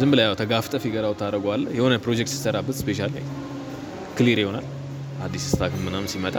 ዝም 0.00 0.10
ብለህ 0.12 0.26
ያው 0.28 0.36
ተጋፍጠህ 0.40 0.80
figure 0.84 1.04
out 1.08 1.18
ታደርገዋለህ። 1.22 1.72
የሆነ 1.78 1.94
ፕሮጀክት 2.04 2.32
ስትሰራበት 2.32 2.76
especially 2.80 3.12
clear 4.18 4.38
ይሆናል። 4.42 4.66
አዲስ 5.24 5.44
stack 5.50 5.72
ምናምን 5.84 6.08
ሲመጣ። 6.12 6.36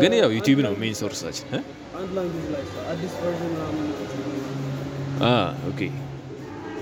ግን 0.00 0.12
ያው 0.18 0.30
YouTube 0.36 0.60
ነው 0.66 0.72
main 0.80 0.94
source 1.00 1.22
ኣችን 1.22 1.48
okay። 5.68 5.80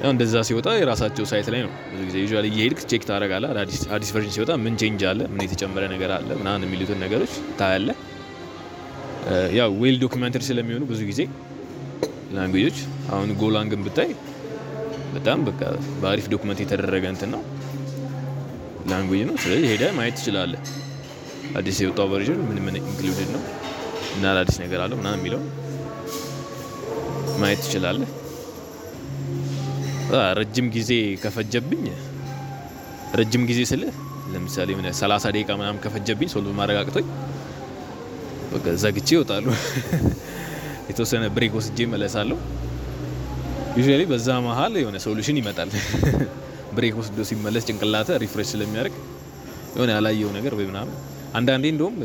ያው 0.03 0.11
እንደዛ 0.13 0.37
ሲወጣ 0.49 0.69
የራሳቸው 0.77 1.25
site 1.31 1.49
ላይ 1.55 1.61
ነው 1.65 1.73
ብዙ 1.91 2.01
ጊዜ 2.09 2.17
usually 2.23 2.47
እየሄድክ 2.53 2.81
check 2.91 3.03
ታደርጋለህ። 3.09 3.51
አዲስ 3.97 4.11
version 4.15 4.33
ሲወጣ 4.37 4.53
ምን 4.65 4.75
change 4.81 5.03
አለ? 5.11 5.21
ምን 5.33 5.43
የተጨመረ 5.47 5.85
ነገር 5.95 6.11
አለ? 6.17 6.29
ምናምን 6.41 6.65
የሚሉትን 6.67 6.99
ነገሮች 7.05 7.33
ታያለህ 7.61 7.99
ያው 9.59 9.71
well 9.81 9.97
documented 10.03 10.43
ስለሚሆኑ 10.49 10.83
ብዙ 10.89 11.01
ጊዜ 11.11 11.21
language 12.37 12.65
ኦች 12.65 12.79
አሁን 13.13 13.29
Golang 13.41 13.71
ን 13.71 13.81
ብታይ 13.87 14.11
በጣም 15.15 15.41
በቃ 15.49 15.61
በአሪፍ 16.03 16.27
document 16.35 16.61
የተደረገ 16.63 17.05
እንትን 17.13 17.31
ነው። 17.35 17.43
language 18.91 19.23
ነው። 19.29 19.37
ስለዚህ 19.43 19.67
ሄደህ 19.73 19.91
ማየት 19.99 20.17
ትችላለህ። 20.19 20.61
አዲስ 21.59 21.79
የወጣው 21.83 22.07
version 22.13 22.41
ምን 22.49 22.59
ምን 22.67 22.77
included 22.81 23.31
ነው 23.35 23.43
እና 24.15 24.33
አዲስ 24.41 24.57
ነገር 24.63 24.81
አለው 24.85 24.99
ምናምን 25.01 25.21
የሚለው 25.21 25.43
ማየት 27.43 27.61
ትችላለህ። 27.67 28.11
ረጅም 30.39 30.67
ጊዜ 30.75 30.91
ከፈጀብኝ 31.23 31.85
ረጅም 33.21 33.43
ጊዜ 33.51 33.61
ስልህ 33.71 33.95
ለምሳሌ 34.33 34.71
ምን 34.79 34.87
30 34.99 35.33
ደቂቃ 35.37 35.51
ምናምን 35.61 35.81
ከፈጀብኝ 35.85 36.29
solve 36.35 36.53
ማድረጉ 36.59 37.07
በቃ 38.53 38.67
ዘግቼ 38.83 39.09
እወጣለሁ 39.17 39.47
የተወሰነ 40.89 41.25
break 41.35 41.53
ወስጄ 41.59 41.87
እመለሳለሁ 41.93 42.39
usually 43.77 44.03
በዛ 44.11 44.29
መሀል 44.47 44.75
የሆነ 44.81 44.97
solution 45.05 45.37
ይመጣል። 45.41 45.71
break 46.77 46.95
ወስዶ 47.01 47.25
ሲመለስ 47.29 47.65
ጭንቅላት 47.69 48.11
refresh 48.23 48.49
ስለሚያደርግ 48.53 48.95
የሆነ 49.75 49.89
ያላየው 49.97 50.31
ነገር 50.37 50.53
ወይ 50.59 50.67
ምናምን። 50.71 50.95
አንዳንዴ 51.39 51.65
እንደውም 51.73 51.97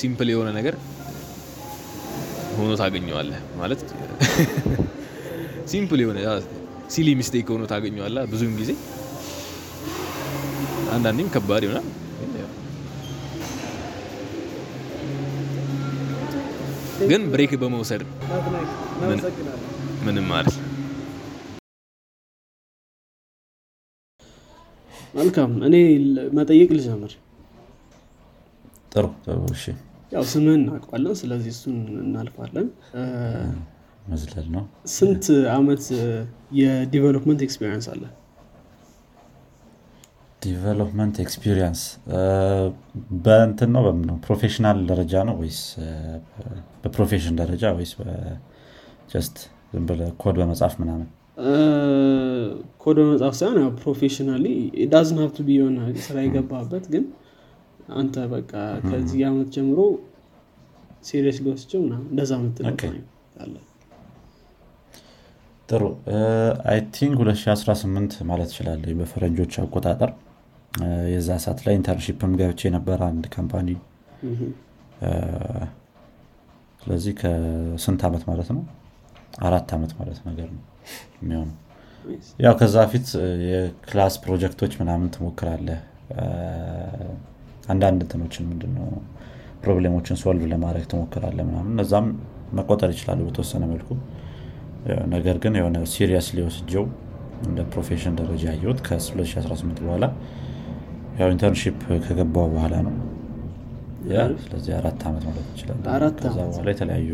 simple 0.00 0.28
የሆነ 0.32 0.48
ነገር 0.58 0.74
ሆኖ 2.56 2.70
ታገኘዋለህ 2.80 3.40
ማለት 3.60 3.80
simple 5.72 6.00
የሆነ 6.04 6.18
silly 6.94 7.08
mistake 7.20 7.48
ሆኖ 7.54 7.64
ታገኘዋለህ 7.72 8.24
ብዙውን 8.32 8.54
ጊዜ። 8.60 8.72
አንዳንዴም 10.94 11.28
ከባድ 11.34 11.62
ይሆናል 11.66 11.86
ግን 17.10 17.22
break 17.32 17.52
በመውሰድ 17.60 18.02
ምንም 20.04 20.24
ማለት 20.30 20.56
መልካም። 25.14 25.50
እኔ 25.66 25.76
መጠየቅ 26.36 26.68
ልጀምር። 26.76 27.12
ጥሩ 28.92 29.04
ጥሩ። 29.24 29.38
እሺ። 29.54 29.64
ያው 30.12 30.24
ስምህን 30.30 30.60
እናውቀዋለን 30.60 31.14
ስለዚህ 31.20 31.50
እሱን 31.54 31.76
እናልፋለን። 32.02 32.66
መዝለል 34.04 34.46
ነው። 34.54 34.64
ስንት 34.94 35.24
አመት 35.54 35.84
የ 36.60 36.72
development 36.72 37.40
experience 37.46 37.86
አለ 37.92 38.02
development 40.42 41.16
experience 41.24 41.80
በእንትን 43.24 43.70
ነው 43.74 43.82
በምን 43.86 44.04
ነው? 44.10 44.16
professional 44.24 44.78
ደረጃ 44.90 45.14
ነው 45.28 45.34
ወይስ 45.40 45.58
እ፣ 45.80 45.88
በ 46.82 46.91
profession 46.91 47.34
ደረጃ 47.40 47.64
ወይስ 47.76 47.92
just 49.12 49.36
ዝም 49.72 49.84
ብለህ 49.88 50.10
ኮድ 50.22 50.36
በመጻፍ 50.40 50.74
ምናምን? 50.80 51.08
እ፣ 51.42 51.52
ኮድ 52.82 52.96
በመጻፍ 53.00 53.34
ሳይሆን 53.38 53.58
ያው 53.62 53.70
professionally 53.80 54.46
doesn't 54.92 55.20
have 55.22 55.33
to 55.33 55.38
be 55.46 55.58
የሆነ 55.58 55.78
ስራ 56.06 56.16
የገባበት 56.24 56.86
ግን 56.92 57.04
አንተ 57.94 58.16
በቃ 58.32 58.52
ከዚህ 58.84 59.22
አመት 59.28 59.48
ጀምሮ 59.54 59.78
serious 61.04 61.38
ምናምን 61.82 62.06
እንደዛ 62.10 62.32
አለ። 63.42 63.54
ጥሩ። 65.68 65.82
I 66.70 66.78
think 66.94 67.14
2018 67.20 68.14
ማለት 68.30 68.48
እችላለሁ 68.52 68.94
በፈረንጆች 68.98 69.52
አቆጣጠር 69.60 70.10
የዛ 71.14 71.30
ሰዓት 71.44 71.60
ላይ 71.66 71.74
internship 71.78 72.23
ም 72.23 72.32
ገብቼ 72.40 72.70
ነበር 72.76 72.98
አንድ 73.08 73.24
company። 73.34 73.68
ስለዚህ 76.80 77.12
ከስንት 77.20 78.00
ዓመት 78.08 78.22
ማለት 78.30 78.48
ነው? 78.56 78.62
አራት 79.48 79.68
ዓመት 79.76 79.92
ማለት 79.98 80.18
ነገር 80.28 80.48
ነው 80.56 80.62
የሚሆነው. 81.22 81.56
ያው 82.44 82.54
ከዛ 82.60 82.76
ፊት 82.92 83.06
የ 83.50 83.68
class 83.68 84.14
ፕሮጀክቶች 84.24 84.72
ምናምን 84.80 85.08
ትሞክራለህ። 85.16 85.80
አንዳንድ 87.72 88.00
እንትኖችን 88.04 88.44
ምንድነው 88.50 88.88
problem 89.64 89.92
ኦችን 89.92 90.16
solve 90.22 90.44
ለማድረግ 90.52 90.84
ትሞክራለህ 90.92 91.44
ምናምን። 91.50 91.70
እነዛም 91.74 92.06
መቆጠር 92.58 92.90
ይችላሉ 92.94 93.20
በተወሰነ 93.28 93.64
መልኩ። 93.72 93.88
ነገር 95.14 95.36
ግን 95.44 95.54
የሆነ 95.60 95.76
seriously 95.92 96.28
ወስጄው 96.36 96.84
እንደ 97.48 97.60
profession 97.72 98.14
ደረጃ 98.20 98.42
ያየሁት 98.50 98.80
ከ2018 98.88 99.78
በኋላ 99.84 100.04
ያው 101.18 101.28
internship 101.34 101.76
ከገባሁ 102.04 102.46
በኋላ 102.52 102.74
ነው። 102.86 102.94
ስለዚህ 104.44 104.72
አራት 104.78 105.00
ዓመት 105.08 105.24
ማለት 105.28 105.46
ይችላል። 105.52 105.78
ከዛ 106.20 106.36
በኋላ 106.46 106.68
የተለያዩ 106.74 107.10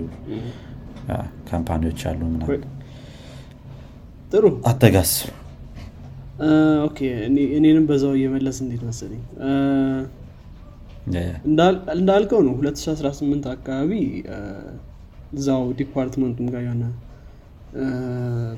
company 1.51 1.83
ዎች 1.83 2.01
አሉ 2.11 2.21
ምናምን። 2.31 2.63
ጥሩ። 4.33 4.45
አንተጋስ። 4.71 5.13
Okay። 6.87 6.99
እኔንም 7.57 7.85
በዛው 7.89 8.13
እየመለስ 8.19 8.59
እንዴት 8.65 8.83
መሰለኝ? 8.89 9.23
እንዳልከው 11.95 12.41
ነው። 12.49 12.55
2018 12.61 13.47
አካባቢ 13.55 13.93
እዛው 15.35 15.63
department 15.79 16.29
ኡም 16.29 16.49
ጋር 16.55 16.63
የሆነ 16.67 16.85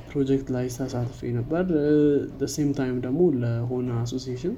ፕሮጀክት 0.09 0.49
ላይ 0.55 0.67
ተሳትፌ 0.77 1.31
ነበር። 1.39 1.65
same 2.55 2.69
time 2.77 2.99
ደግሞ 3.07 3.21
ለሆነ 3.43 3.89
association 4.03 4.55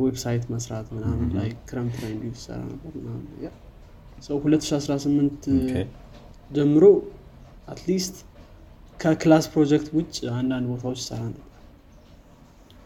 website 0.00 0.44
መስራት 0.52 0.86
ምናምን 0.96 1.28
ላይ 1.36 1.48
ክረምት 1.68 1.96
ላይ 2.02 2.10
እንዲሁ 2.12 2.32
ይሰራ 2.34 2.58
ነበር 2.64 2.92
ምናምን 2.98 3.26
yeah። 3.44 3.50
so 4.22 4.36
2018 4.44 5.46
ጀምሮ 6.50 6.84
at 7.68 7.82
least 7.82 8.16
ከ 9.00 9.13
class 9.13 9.46
ፕሮጀክት 9.52 9.88
ውጭ 9.96 10.16
አንዳንድ 10.38 10.66
ቦታዎች 10.72 10.98
ይሰራ 11.02 11.22
ነበር። 11.28 11.46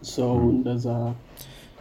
so 0.09 0.33
እንደዛ 0.51 0.87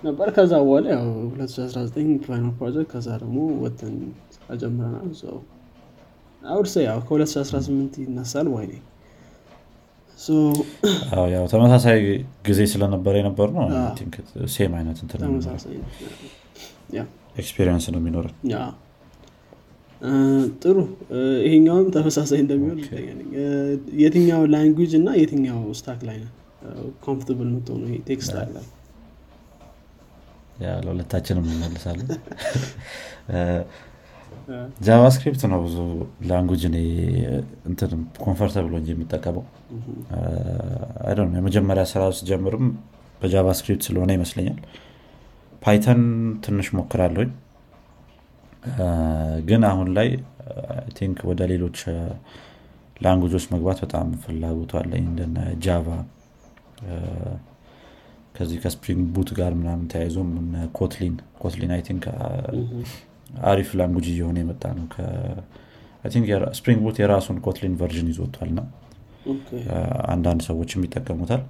ነበር። 0.02 0.28
ከዛ 0.36 0.52
በኋላ 0.64 0.86
ያው 0.96 1.06
2019 1.28 2.24
final 2.26 2.54
ፕሮጀክት 2.58 2.88
ከዛ 2.92 3.08
ደግሞ 3.22 3.38
ወጥተን 3.62 3.94
ስራ 4.36 4.56
ጀምረናል 4.62 5.10
so 5.22 5.36
አውድ 6.42 6.68
ያው 6.86 6.98
ከ2018 7.08 8.02
ይነሳል 8.04 8.48
ሶ 8.50 8.72
ያው 11.34 11.44
ተመሳሳይ 11.52 11.98
ጊዜ 12.46 12.60
ስለነበረ 12.72 13.14
የነበር 13.20 13.48
ነው። 13.56 13.64
same 14.48 14.72
አይነት 14.78 14.98
experience 17.36 17.86
ነው 17.92 18.00
የሚኖረን። 18.00 18.34
ጥሩ። 20.62 20.76
ይሄኛውም 21.46 21.88
ተመሳሳይ 21.90 22.40
እንደሚሆን 22.44 22.78
የትኛው 24.02 24.42
language 24.52 24.92
እና 25.00 25.10
የትኛው 25.20 25.60
stack 25.78 26.00
ላይ 26.08 26.18
ነው? 26.24 26.32
comfortable 27.04 27.48
የምትሆነው? 27.48 27.88
ይሄ 27.88 27.98
tech 28.08 28.20
stack 28.26 28.50
ላይ? 28.56 28.66
ለሁለታችንም 30.82 31.46
እንመልሳለን። 31.48 32.08
JavaScript 34.86 35.42
ነው 35.52 35.60
ብዙ 35.64 35.76
language 36.30 36.62
እንትን 37.68 37.92
comfortable 38.24 38.74
ሆኜ 38.80 38.90
የምጠቀመው። 38.94 39.44
አይ 41.04 41.14
የመጀመሪያ 41.38 41.84
ስራ 41.92 42.02
ስጀምርም 42.18 42.66
በ 43.20 43.31
JavaScript 43.31 43.84
ስለሆነ 43.88 44.10
ይመስለኛል። 44.16 44.58
Python 45.62 46.02
ትንሽ 46.44 46.68
ሞክራለሁኝ። 46.78 47.30
ግን 49.48 49.62
አሁን 49.70 49.88
I 49.96 50.08
think 50.98 51.18
ወደ 51.30 51.42
ሌሎች 51.52 51.78
language 53.00 53.30
ኦች 53.30 53.44
መግባት 53.54 53.78
በጣም 53.84 54.08
ፍላጎቱ 54.24 54.72
አለኝ። 54.80 55.04
እንደነ 55.10 55.38
Java 55.64 55.86
ከዚህ 58.36 58.58
ከ 58.62 58.72
Spring 58.72 59.02
Boot 59.16 59.30
ጋር 59.38 59.52
ምናምን 59.58 59.86
ተያይዞም 59.92 60.30
Kotlin 60.78 61.14
Kotlin 61.38 61.72
I 61.74 61.82
think 61.88 62.04
አሪፍ 63.44 63.70
language 63.78 64.06
እየሆነ 64.12 64.38
የመጣ 64.42 64.64
ነው። 64.78 64.86
Spring 66.56 66.80
Boot 66.84 66.96
የራሱን 67.02 67.36
Kotlin 67.44 67.74
version 67.80 68.08
ይዞቷል 68.12 68.50
ና 68.56 68.62
አንዳንድ 70.12 70.40
ሰዎችም 70.48 70.82
ይጠቀሙታል። 70.86 71.42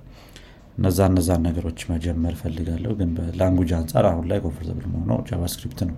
እነዛ 0.78 0.98
እነዛን 1.10 1.42
ነገሮች 1.48 1.80
መጀመር 1.90 2.34
ፈልጋለሁ 2.40 2.92
ግን 3.00 3.10
በ 3.16 3.27
language 3.27 3.70
አንጻር 3.78 4.04
አሁን 4.10 4.24
ላይ 4.30 4.38
comfortable 4.44 4.86
የምሆነው 4.92 5.18
JavaScript 5.28 5.80
ነው። 5.90 5.96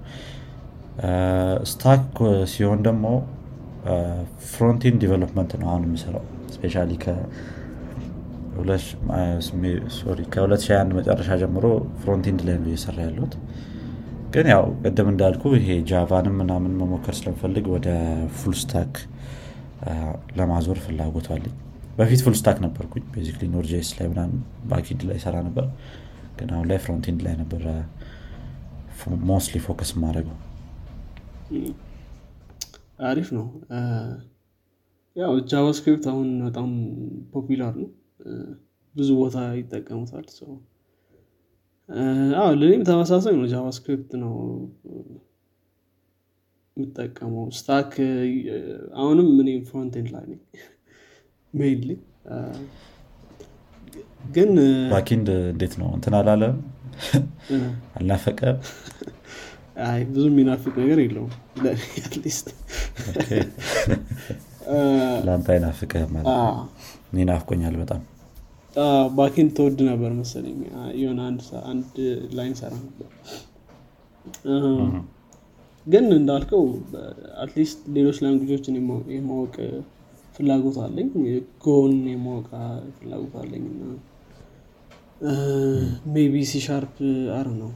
stack 1.71 2.15
ሲሆን 2.53 2.81
ደግሞ 2.87 3.07
frontend 4.51 4.97
development 5.03 5.53
ነው 5.61 5.69
አሁን 5.73 5.85
የሚሰራው 5.87 6.25
specially 6.55 6.75
ከ2021 10.27 10.95
መጨረሻ 10.99 11.31
ጀምሮ 11.43 11.65
frontend 12.03 12.41
ላይ 12.47 12.57
ነው 12.61 12.69
እየሰራ 12.71 12.99
ያለሁት 13.07 13.35
ግን 14.37 14.47
ያው 14.53 14.65
ቅድም 14.83 15.07
እንዳልኩ 15.11 15.43
ይሄ 15.57 15.69
Java 15.91 16.13
ንም 16.13 16.35
ምናምን 16.39 16.73
መሞከር 16.81 17.15
ስለምፈልግ 17.19 17.67
ወደ 17.75 17.89
full 18.39 18.55
stack 18.63 18.93
ለማዞር 20.37 20.79
ፍላጎቱ 20.85 21.27
አለኝ። 21.35 21.55
በፊት 21.99 22.21
full 22.25 22.35
stack 22.41 22.59
ነበርኩኝ። 22.65 23.05
basically 23.15 23.47
Node.js 23.55 23.91
ላይ 23.99 24.07
ምናምን 24.09 24.41
backend 24.65 25.03
ላይ 25.09 25.19
ሰራ 25.25 25.37
ነበር። 25.47 25.67
ግን 26.37 26.51
አሁን 26.55 26.67
ላይ 26.71 26.79
frontend 26.85 27.23
ላይ 27.27 27.35
ነበር 27.37 27.63
mostly 29.31 29.59
focus 29.65 29.91
ማድረገው 30.03 30.37
አሪፍ 33.07 33.29
ነው። 33.37 33.47
ያው 35.17 35.33
JavaScript 35.51 36.07
አሁን 36.13 36.29
በጣም 36.47 36.71
popular 37.33 37.75
ነው። 37.83 37.91
ብዙ 38.95 39.09
ቦታ 39.21 39.39
ይጠቀሙታል 39.59 40.27
ለእኔም 42.61 42.83
ተመሳሳይ 42.85 43.35
ነው። 43.37 43.47
JavaScript 43.53 44.13
ነው 44.23 44.33
የምጠቀመው። 46.77 47.45
stack 47.59 47.93
አሁንም 48.97 49.29
እኔም 49.43 49.63
frontend 49.69 50.09
ላይ 50.15 50.25
ነኝ። 50.31 50.41
mainly 51.55 51.91
ግን 54.35 54.51
backend 54.93 55.29
እንዴት 55.53 55.75
ነው? 55.81 55.89
እንትን 55.97 56.15
አላለም? 56.19 56.57
አልናፈቀ 57.97 58.41
አይ 59.87 60.01
ብዙ 60.11 60.25
የሚናፍቅ 60.31 60.75
ነገር 60.83 60.99
የለውም 61.03 61.33
at 62.01 62.14
least 62.14 62.47
ለአንተ 65.27 65.49
አይናፍቅህ 65.55 66.05
ማለት 66.15 66.29
ናፍቆኛል 67.29 67.75
በጣም 67.83 68.01
backend 69.17 69.51
ተወድ 69.57 69.79
ነበር 69.89 70.11
መሰለኝ። 70.19 70.59
የሆነ 71.01 71.21
አንድ 71.71 71.95
ላይን 72.37 72.55
ሰራ 72.61 72.73
ነበር። 72.83 73.09
ግን 75.87 76.05
እንዳልከው 76.17 76.65
at 77.43 77.54
least 77.54 77.81
ሌሎች 77.97 78.17
language 78.25 78.54
ኦችን 78.54 78.77
የማወቅ 79.17 79.55
ፍላጎት 80.35 80.77
አለኝ። 80.85 81.09
Go 81.65 81.80
ን 81.80 81.95
የማወቅ 82.13 82.49
ፍላጎት 82.97 83.35
አለኝ 83.43 83.65
እና 83.73 83.85
maybe 86.15 86.35
ሲሻርፕ 86.51 86.97
አር 87.37 87.49
ነው። 87.61 87.71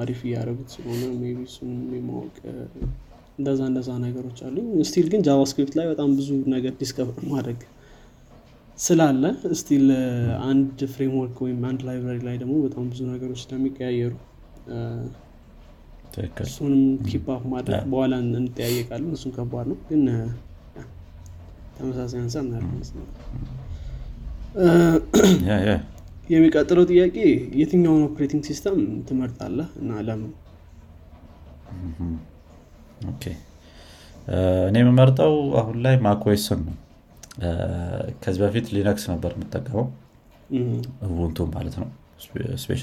አሪፍ 0.00 0.20
እያደረጉት 0.26 0.70
ስለሆነ 0.74 1.02
ሜቢ 1.20 1.38
እሱን 1.46 1.70
የማወቅ 1.96 2.34
እንደዛ 3.38 3.60
እንደዛ 3.70 3.90
ነገሮች 4.02 4.40
አሉ 4.46 4.56
still 4.88 5.06
ግን 5.12 5.20
JavaScript 5.26 5.74
ላይ 5.78 5.86
በጣም 5.92 6.10
ብዙ 6.18 6.28
ነገር 6.54 6.72
discover 6.80 7.16
ማድረግ 7.30 7.60
ስላለ 8.82 9.24
still 9.58 9.86
አንድ 10.46 10.78
framework 10.92 11.36
ወይም 11.44 11.60
አንድ 11.68 11.80
library 11.88 12.18
ላይ 12.28 12.36
ደግሞ 12.40 12.54
በጣም 12.64 12.84
ብዙ 12.92 13.00
ነገሮች 13.10 13.40
ስለሚቀያየሩ 13.42 14.12
እሱንም 16.44 16.80
keep 17.10 17.31
up 17.31 17.42
ማድረግ 17.52 17.84
በኋላ 17.92 18.14
እንጠያየቃለን። 18.34 19.12
እሱም 19.18 19.32
ከባድ 19.36 19.66
ነው 19.70 19.78
ግን 19.88 20.02
ተመሳሳይ 21.76 22.20
አንሳ 22.22 22.36
የሚቀጥለው 26.30 26.84
ጥያቄ 26.90 27.16
የትኛውን 27.60 28.02
operating 28.08 28.42
system 28.50 28.76
ትመርጣለህ 29.08 29.68
እና 29.80 30.00
ለምን? 30.08 30.32
እኔ 34.68 34.76
የምመርጠው 34.82 35.34
አሁን 35.60 35.76
ላይ 35.84 35.94
macOS 36.04 36.44
ን 36.44 36.60
ነው 36.66 36.76
ከዚህ 38.22 38.40
በፊት 38.42 38.66
Linux 38.74 39.04
ነበር 39.12 39.30
የምጠቀመው። 39.36 39.86
Ubuntu 41.06 41.46
ማለት 41.54 41.76
ነው። 41.82 41.88
specially 42.62 42.82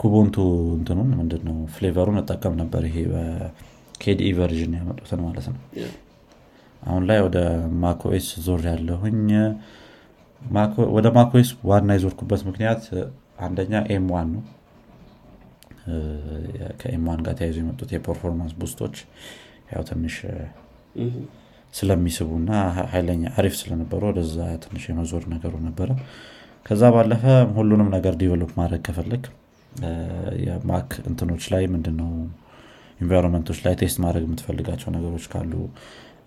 Kubuntu 0.00 0.36
እንትኑን 0.76 1.08
ምንድነው? 1.18 1.56
flavor 1.74 2.00
ኡን 2.00 2.18
እጠቀም 2.20 2.54
ነበር። 2.60 2.82
ይሄ 2.88 2.98
በ 3.12 3.55
KDE 3.55 4.20
version 4.38 4.74
ያመጡትን 4.78 5.20
ማለት 5.24 5.46
ነው። 5.52 5.58
አሁን 6.82 7.02
ላይ 7.08 7.18
ወደ 7.26 7.38
macOS 7.82 8.28
ዞር 8.44 8.62
ያለሁኝ። 8.68 9.26
ወደ 10.96 11.06
macOS 11.16 11.50
ዋና 11.68 11.90
የዞርኩበት 11.96 12.42
ምክንያት 12.48 12.84
አንደኛ 13.46 13.80
M1 13.94 14.28
ነው። 14.34 14.44
ከ 16.80 17.04
M1 17.08 17.20
ጋር 17.26 17.34
ተያይዞ 17.38 17.58
የመጡት 17.62 17.90
የ 17.94 18.03
performance 18.03 18.54
boost 18.60 18.80
ኦች 18.80 18.96
ያው 19.72 19.82
ትንሽ 19.88 20.16
ስለሚስቡ 21.74 22.30
እና 22.40 22.50
ኃይለኛ 22.92 23.24
አሪፍ 23.38 23.54
ስለነበሩ 23.58 24.02
ወደዛ 24.10 24.36
ትንሽ 24.64 24.84
የመዞር 24.90 25.24
ነገሩ 25.34 25.54
ነበረ። 25.66 25.88
ከዛ 26.66 26.82
ባለፈ 26.94 27.22
ሁሉንም 27.56 27.88
ነገር 27.94 28.14
develop 28.22 28.50
ማድረግ 28.58 28.80
ከፈለግ 28.88 29.24
የ 30.46 30.64
Mac 30.64 30.90
እንትኖች 31.08 31.44
ላይ 31.52 31.64
ምንድነው 31.74 32.10
environment 33.00 33.42
ኦች 33.42 33.58
ላይ 33.64 33.74
test 33.80 33.98
ማድረግ 34.04 34.24
የምትፈልጋቸው 34.26 34.88
ነገሮች 34.96 35.24
ካሉ 35.32 35.52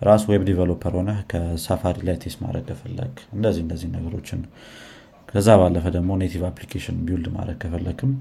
ራሱ 0.02 0.24
web 0.30 0.42
developer 0.48 0.94
ሆነ 0.98 1.10
ከ 1.30 1.47
Safari 1.47 1.98
ላይ 2.08 2.16
test 2.22 2.38
ማድረግ 2.44 2.64
ከፈለግ 2.70 3.12
እንደዚህ 3.36 3.62
እንደዚህ 3.64 3.88
ነገሮችን። 3.96 4.40
ከዛ 5.28 5.48
ባለፈ 5.60 5.84
ደግሞ 5.96 6.12
native 6.22 6.42
application 6.48 6.96
build 7.06 7.28
ማድረግ 7.36 7.58
ከፈለግም 7.62 8.12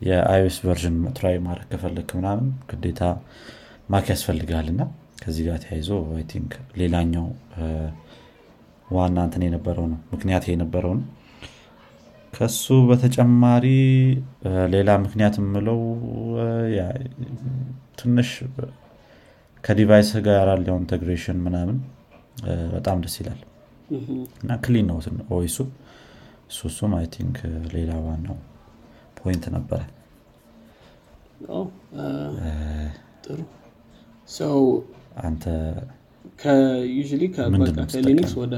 የ 0.00 0.22
iOS 0.22 0.56
version 0.64 0.96
try 1.18 1.36
ማድረግ 1.46 1.68
ከፈለግ 1.72 2.08
ምናምን 2.18 2.48
ግዴታ 2.70 3.02
Mac 3.88 4.06
ያስፈልጋል 4.12 4.66
እና 4.72 4.82
ከዚህ 5.20 5.42
ጋር 5.48 5.58
ተያይዞ 5.62 5.88
I 6.14 6.24
think 6.30 6.52
ሌላኛው 6.80 7.26
ዋና 8.90 9.16
እንትን 9.26 9.42
የነበረው 9.46 9.86
ነው 9.90 9.98
ምክንያት 10.12 10.44
የነበረው 10.50 10.92
ነው። 10.98 11.06
ከሱ 12.32 12.66
በተጨማሪ 12.88 13.66
ሌላ 14.74 14.90
ምክንያት 15.04 15.34
የምለው 15.40 15.80
ትንሽ 18.00 18.30
ከ 19.64 19.76
device 19.76 20.10
ጋር 20.26 20.48
ያለው 20.52 20.76
integration 20.80 21.38
ምናምን 21.46 21.78
በጣም 22.74 22.98
ደስ 23.04 23.16
ይላል። 23.20 23.40
እና 24.40 24.50
clean 24.64 24.86
ነው 24.90 24.98
OS 25.38 25.48
ኡ 25.48 25.58
እሱ 26.50 26.60
እሱም 26.70 26.92
I 26.98 27.06
think 27.14 27.36
ሌላ 27.74 27.92
ዋናው 28.06 28.38
point 29.18 29.44
ነበረ። 29.56 29.80
ጥሩ 33.24 33.38
አንተ 35.20 35.44
ከ 37.92 38.03
Linux 38.03 38.32
ወደ 38.42 38.56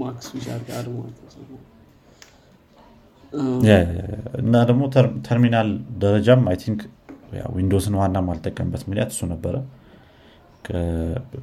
Mac 0.00 0.28
ነው 0.34 1.58
እና 4.40 4.54
ደግሞ 4.68 4.82
ተርሚናል 5.26 5.68
ደረጃም 6.02 6.44
I 6.50 6.56
think 6.62 6.80
Windows 7.54 7.87
ን 7.87 7.96
ዋና 8.00 8.18
ማልጠቀምበት 8.28 8.82
ምክንያት 8.86 9.10
እሱ 9.14 9.26
ነበረ። 9.32 9.56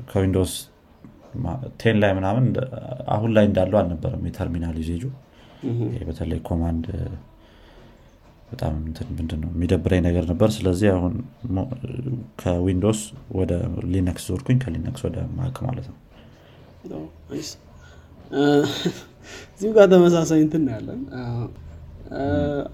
ከ 0.09 0.19
Windows 0.19 0.53
10 1.81 1.97
ላይ 2.01 2.11
ምናምን 2.13 2.45
አሁን 3.07 3.31
ላይ 3.35 3.45
እንዳለው 3.49 3.77
አልነበረም 3.81 4.25
የ 4.29 4.38
terminal 4.38 4.75
usage 4.81 4.97
ኡ 4.97 5.03
በተለይ 6.09 6.39
command 6.49 6.85
በጣም 8.47 8.73
ነው 9.35 9.49
የሚደብረኝ 9.53 10.01
ነገር 10.07 10.23
ነበር። 10.31 10.49
ስለዚህ 10.57 10.89
አሁን 10.95 11.13
ከ 12.41 12.55
Windows 12.55 13.01
ወደ 13.31 13.53
Linux 13.93 14.25
ዞርኩኝ። 14.29 14.57
ከ 14.63 14.75
Linux 14.75 15.03
ወደ 15.07 15.17
Mac 15.37 15.57
ማለት 15.67 15.87
ነው። 15.91 15.97
እዚህም 19.51 19.73
ጋር 19.75 19.85
ተመሳሳይ 19.93 20.39
እንትን 20.45 20.63
ያለን። 20.73 21.01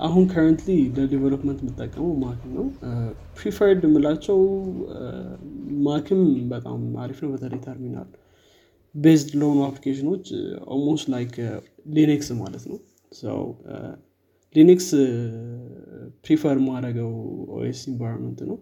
አሁን 0.06 0.24
currently 0.32 0.72
ለ 0.98 1.07
development 1.07 1.60
የምጠቀመው 1.64 2.14
Mac 2.24 2.42
ነው። 2.56 2.66
preferred 3.38 3.84
የምላቸው 3.88 4.40
Mac 5.86 6.07
ም 6.07 6.22
በጣም 6.52 6.82
አሪፍ 7.04 7.20
ነው። 7.26 7.32
በተለይ 7.36 7.62
terminal 7.68 8.10
based 8.96 9.30
ለሆኑ 9.42 9.60
application 9.68 10.10
ኦች 10.10 10.26
almost 10.74 11.06
like 11.14 11.36
Linux 11.94 12.30
ማለት 12.42 12.64
ነው 12.72 12.80
Linux 14.56 14.88
prefer 16.26 16.58
ማድረገው 16.66 17.12
OS 17.58 17.82
environment 17.92 18.40
ነው። 18.50 18.58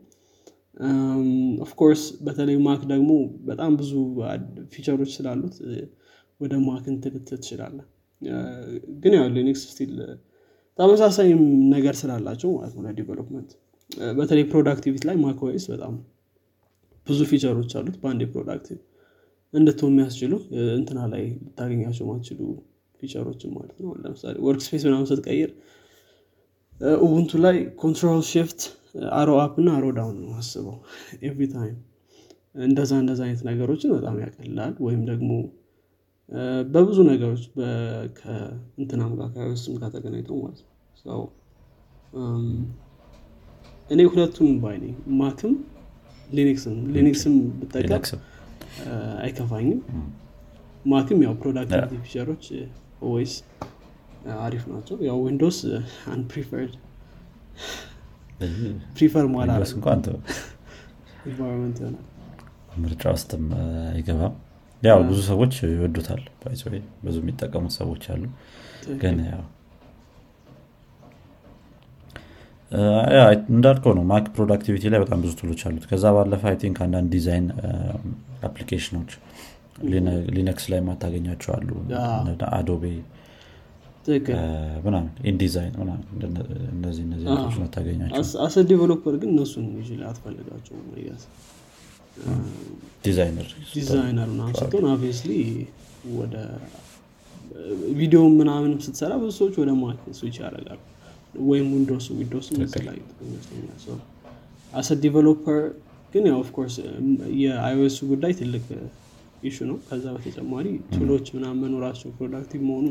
Of 1.65 1.75
course 1.75 2.03
በተለይ 2.25 2.57
Mac 2.65 2.81
ደግሞ 2.91 3.11
በጣም 3.49 3.71
ብዙ 3.79 3.93
feature 4.73 4.96
ኦች 4.96 5.09
ስላሉት 5.17 5.55
ወደ 6.39 6.53
Mac 6.67 6.85
እንትልት 6.93 7.25
ትችላለ 7.31 7.79
ግን 9.01 9.13
ያው 9.17 9.25
Linux 9.35 9.63
still 9.71 9.91
ተመሳሳይ 10.79 11.29
ነገር 11.73 11.95
ስላላቸው 12.01 12.49
ማለት 12.55 12.73
ነው 12.77 12.83
ለ 12.87 12.96
development። 12.96 13.49
በተለይ 14.17 14.45
productivity 14.51 15.03
ላይ 15.09 15.17
Mac 15.23 15.39
OS 15.47 15.65
በጣም 15.73 15.93
ብዙ 17.07 17.19
feature 17.31 17.57
ኦች 17.57 17.71
አሉት 17.79 17.95
በአንድ 18.01 18.23
productive 18.33 18.79
እንድትሆን 19.53 19.91
የሚያስችሉ 19.93 20.33
እንትና 20.77 20.99
ላይ 21.13 21.23
ልታገኛቸው 21.39 22.05
ማትችሉ 22.09 22.39
feature 22.99 23.27
ኦችን 23.27 23.51
ማለት 23.57 23.77
ነው 23.83 23.91
ለምሳሌ 24.03 24.35
workspace 24.47 24.83
ምናምን 24.87 25.07
ስትቀይር 25.11 25.51
Ubuntu 26.99 27.31
ላይ 27.43 27.55
control 27.81 28.21
shift 28.29 28.61
arrow 29.17 29.29
up 29.41 29.55
እና 29.61 29.69
arrow 29.77 29.85
down 29.97 30.17
ነው 30.21 30.31
አስበው 30.37 30.75
every 31.23 31.45
time 31.53 31.77
እንደዛ 32.63 32.91
እንደዛ 33.01 33.19
አይነት 33.25 33.41
ነገሮችን 33.49 33.91
በጣም 33.95 34.15
ያቀላል 34.23 34.73
ወይም 34.85 35.01
ደግሞ 35.09 35.31
እ፣ 36.31 36.41
በብዙ 36.71 36.97
ነገሮች 37.09 37.43
ከእንትናም 38.17 39.11
ጋር 39.19 39.29
ከስም 39.35 39.75
ጋር 39.79 39.89
ተገናኝተው 39.93 40.35
ማለት 40.41 40.59
ነው. 40.61 40.71
so 41.01 41.21
እኔ 43.89 43.99
ሁለቱም 44.11 44.49
ባይ 44.63 44.75
ነኝ። 44.83 44.91
Mac 45.19 45.40
ም 45.40 45.53
Linux 46.29 46.62
ም 46.62 46.75
Linux 46.95 47.24
ም 47.24 47.35
ብጠቀም 47.59 47.87
እ፣ 48.83 48.91
አይከፋኝም። 49.23 49.79
Mac 50.85 51.06
ም 51.06 51.19
ያው 51.25 51.33
productivity 51.41 52.01
feature 52.03 52.30
ኦች 52.30 52.45
ወይስ 53.09 53.33
አሪፍ 54.39 54.63
ናቸው። 54.71 54.97
ያው 55.05 55.17
Windows 55.25 55.59
unpreferred 56.13 56.73
prefer 58.97 59.23
እንኳን 59.27 59.49
environment 61.25 61.77
ይሆናል 61.81 62.05
ምርጫ 62.79 63.03
ውስጥም 63.15 63.45
አይገባም። 63.91 64.35
ያው 64.81 64.99
ብዙ 65.07 65.19
ሰዎች 65.27 65.53
ይወዱታል። 65.69 66.21
Way፣ 66.43 66.77
ብዙ 67.05 67.15
የሚጠቀሙት 67.21 67.73
ሰዎች 67.77 68.03
አሉ። 68.13 68.23
ግን 69.01 69.17
ያው 69.27 69.41
እንዳልከው 73.51 73.93
ነው። 73.97 74.03
Mac 74.03 74.25
productivity 74.35 74.83
ላይ 74.93 74.99
በጣም 74.99 75.19
ብዙ 75.21 75.31
tool 75.39 75.50
ኦች 75.50 75.61
አሉት። 75.67 75.85
ከዛ 75.91 76.05
ባለፈ 76.17 76.43
I 76.51 76.55
think 76.55 76.77
አንዳንድ 76.85 77.09
design 77.11 77.47
application 78.43 78.93
ኦች 78.93 79.11
Linux 80.35 80.65
ላይ 80.71 80.79
ማታገኛቸው 80.79 81.51
አሉ። 81.55 81.69
Adobe 82.53 82.83
ምናምን 84.85 85.09
InDesign 85.31 85.73
እነዚህ 86.73 87.01
እነዚህ 87.05 87.25
አይነቶች 87.27 87.57
ማታገኛቸው 87.61 88.23
As 88.45 88.55
a 88.69 88.74
developer 88.74 89.15
ግን 89.21 89.29
እነሱን 89.33 89.65
ይገስ 90.99 91.23
designer 93.05 93.49
designer 93.75 94.27
ምናምን 94.33 94.55
ስትሆን 94.61 94.85
obviously 94.91 95.31
ወደ 96.17 96.35
ቪዲዮ 97.99 98.21
ምናምንም 98.33 98.79
ስትሰራ 98.85 99.13
ብዙ 99.21 99.31
ሰዎች 99.39 99.55
ወደ 99.61 99.71
Mac 99.79 100.01
switch 100.19 100.35
ያደርጋሉ። 100.43 100.79
ወይም 101.49 101.67
Windows 101.75 102.05
Windows 102.13 102.47
ላይ 102.87 102.97
as 104.73 104.89
a 105.03 105.09
developer 105.09 105.59
ግን 106.13 106.23
ያው 106.29 106.37
of 106.43 106.51
course 106.51 106.75
የ 107.41 107.64
iOS 107.64 107.97
ጉዳይ 108.11 108.31
ትልቅ 108.39 108.65
issue 109.43 109.57
ነው። 109.69 109.77
ከዛ 109.87 110.05
በተጨማሪ 110.15 110.65
tool 110.93 111.10
ኦች 111.10 111.27
ምናምን 111.35 111.59
መኖራቸው 111.63 112.09
productive 112.17 112.61
መሆኑ 112.69 112.87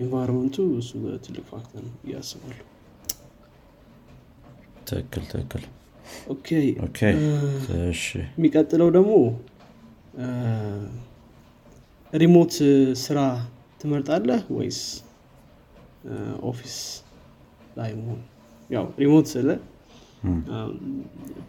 Environment 0.00 0.47
ኡ 0.47 0.56
እሱ 0.80 0.90
ትልቅ 1.26 1.44
factor 1.52 1.80
ነው 1.88 1.94
እያስባሉ 2.06 2.58
ትክክል 4.88 5.24
ትክክል. 5.32 5.64
እሺ. 7.92 8.04
የሚቀጥለው 8.36 8.88
ደግሞ 8.96 9.12
remote 12.12 12.52
ስራ 13.04 13.18
ትመርጣለህ 13.80 14.40
ወይስ 14.58 14.78
office 16.50 16.76
ላይ 17.78 17.90
መሆን? 17.98 18.20
ያው 18.70 18.86
remote 19.02 19.26
ስለ 19.34 19.48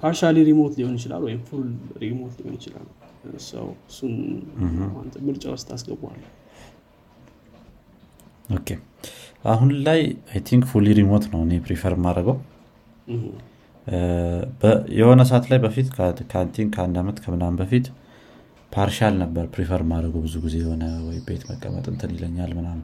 partially 0.02 0.38
remote 0.50 0.74
ሊሆን 0.80 0.96
ይችላል 1.00 1.22
ወይም 1.28 1.40
full 1.50 1.70
remote 2.04 2.34
ሊሆን 2.42 2.56
ይችላል. 2.60 2.88
so 3.52 3.68
እሱን 3.90 4.14
አንተ 5.02 5.16
ምርጫ 5.28 5.46
ውስጥ 5.56 5.70
አስገቧል 5.76 6.20
Okay። 8.50 8.70
አሁን 9.46 9.70
ላይ 9.86 10.00
I 10.32 10.40
think 10.48 10.64
fully 10.72 10.88
remote 10.98 11.26
ነው 11.34 11.42
እኔ 11.46 11.60
prefer 11.66 11.94
የማደርገው። 11.98 12.38
የሆነ 14.98 15.22
ሰዓት 15.30 15.46
ላይ 15.52 15.60
በፊት 15.64 15.88
ከ 16.32 16.41
I 16.41 16.46
think 16.46 16.70
ከአንድ 16.76 16.98
ዓመት 17.02 17.18
ከምናምን 17.24 17.58
በፊት 17.62 17.86
partial 18.72 19.16
ነበር 19.22 19.46
prefer 19.54 19.82
ማድረገው 19.92 20.22
ብዙ 20.26 20.36
ጊዜ 20.44 20.56
የሆነ 20.62 20.84
ወይ 21.06 21.18
ቤት 21.28 21.44
መቀመጥ 21.50 21.86
እንትን 21.94 22.12
ይለኛል 22.16 22.52
ምናምን። 22.60 22.84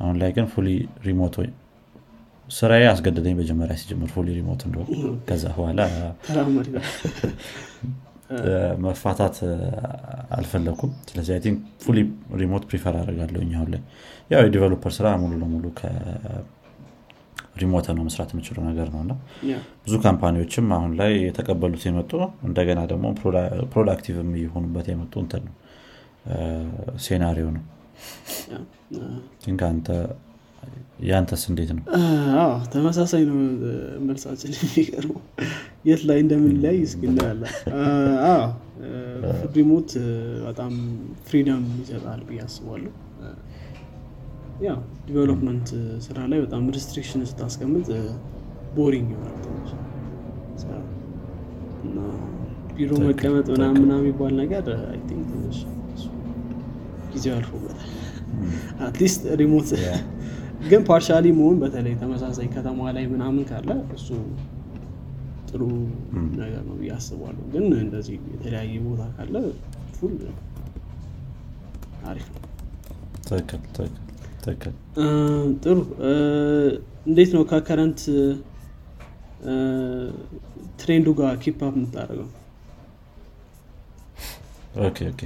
አሁን 0.00 0.16
ላይ 0.20 0.30
ግን 0.36 0.46
fully 0.52 0.68
remote 1.06 1.34
ወይ 1.40 1.48
ስራዬ 2.50 2.84
አስገደደኝ 2.92 3.34
መጀመሪያ 3.40 3.74
ሲጀምር 3.80 4.08
fully 4.14 4.28
remote 4.38 4.62
እንደሆነ 4.66 4.88
ከዛ 5.28 5.44
በኋላ 5.56 5.80
መፋታት 8.84 9.36
አልፈለኩም። 10.36 10.90
ስለዚህ 11.08 11.32
I 11.34 11.40
think 11.44 11.58
fully 11.84 11.98
remote 12.40 12.62
prefer 12.68 12.94
አደርጋለሁ 13.00 13.40
አሁን 13.52 13.68
ላይ። 13.72 13.80
ያው 14.30 14.40
የ 14.46 14.54
developer 14.54 14.92
ስራ 14.96 15.06
ሙሉ 15.22 15.32
ለሙሉ 15.40 15.64
ከ 15.78 15.95
remote 15.95 16.46
ነው 17.90 18.02
መስራት 18.06 18.30
የምችለው 18.34 18.62
ነገር 18.68 18.86
ነው። 18.94 19.00
እና 19.04 19.12
ብዙ 19.84 19.94
company 20.04 20.37
ዎችም 20.37 20.66
አሁን 20.76 20.90
ላይ 21.00 21.10
የተቀበሉት 21.22 21.82
የመጡ 21.88 22.12
እንደገና 22.46 22.80
ደግሞ 22.92 23.04
productive 23.72 24.14
የሚሆኑበት 24.22 24.86
የመጡ 24.92 25.14
እንትን 25.24 25.42
ነው። 25.48 25.54
Scenario 27.04 27.46
ነው። 27.54 27.62
Yeah፣ 28.50 28.52
አ፣ 28.96 28.98
ግን 29.42 29.54
ከአንተ 29.60 29.88
ያንተስ 31.06 31.42
እንዴት 31.50 31.70
ነው? 31.76 31.84
ተመሳሳይ 32.72 33.22
ነው 33.28 33.36
መልሳችን 34.06 34.52
የሚቀርበው። 34.58 35.20
የት 35.88 36.02
ላይ 36.08 36.18
እንደምንለያይ 36.24 36.78
እስኪ 36.86 37.02
እናያለን። 37.10 37.54
Remote 39.56 39.90
በጣም 40.46 40.72
freedom 41.26 41.64
ይሰጣል 41.80 42.20
ብዬ 42.28 42.40
አስባለሁ። 42.46 42.92
ያው 44.64 44.78
development 45.06 45.68
ስራ 46.06 46.18
ላይ 46.32 46.40
በጣም 46.44 46.64
restriction 46.76 47.22
ስታስቀምጥ 47.30 47.88
boring 48.76 49.08
ይሆናል 49.14 49.38
እና 51.84 51.98
ቢሮ 52.76 52.90
መቀመጥ 53.06 53.46
ምናምን 53.54 53.90
የሚባል 53.96 54.34
ነገር 54.42 54.66
ጊዜው 57.12 57.34
አልፎበታል። 57.36 57.90
At 58.86 58.96
least 58.96 59.22
remote 59.40 59.70
ግን 60.62 60.82
partially 60.88 61.26
መሆን 61.38 61.56
በተለይ 61.62 61.94
ተመሳሳይ 62.00 62.48
ከተማ 62.54 62.90
ላይ 62.96 63.04
ምናምን 63.12 63.44
ካለ 63.48 63.68
እሱ 63.96 64.08
ጥሩ 65.48 65.62
ነገር 66.36 66.62
ነው 66.68 66.74
ብዬ 66.80 66.90
አስባለሁ። 66.96 67.44
ግን 67.54 67.64
እንደዚህ 67.80 68.16
የተለያየ 68.34 68.74
ቦታ 68.86 69.02
ካለ 69.16 69.34
full 69.96 70.14
አሪፍ 72.10 72.28
ነው። 72.34 72.40
ጥሩ። 75.62 75.78
እንዴት 77.06 77.30
ነው 77.36 77.42
ከ 77.50 77.61
current 77.61 78.00
trend 80.80 81.00
ኡ 81.00 81.08
ጋር 81.20 81.32
keep 81.42 81.60
up 81.66 81.74
የምታደርገው? 81.78 82.28
okay 84.82 84.98
okay። 85.12 85.22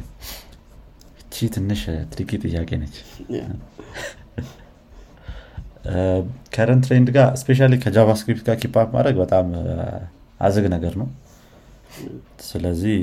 ትንሽ 1.54 1.80
tricky 2.12 2.30
ጥያቄ 2.44 2.70
ነች 2.82 2.96
current 6.54 6.82
trend 6.86 7.08
ጋር 7.16 7.28
especially 7.40 7.74
ከ 7.82 7.93
JavaScript 7.93 8.44
ጋር 8.48 8.56
keep 8.62 8.80
up 8.80 8.88
ማድረግ 8.96 9.16
በጣም 9.22 9.46
አዛጊ 10.40 10.64
ነገር 10.74 10.94
ነው። 11.00 11.08
ስለዚህ 12.46 12.96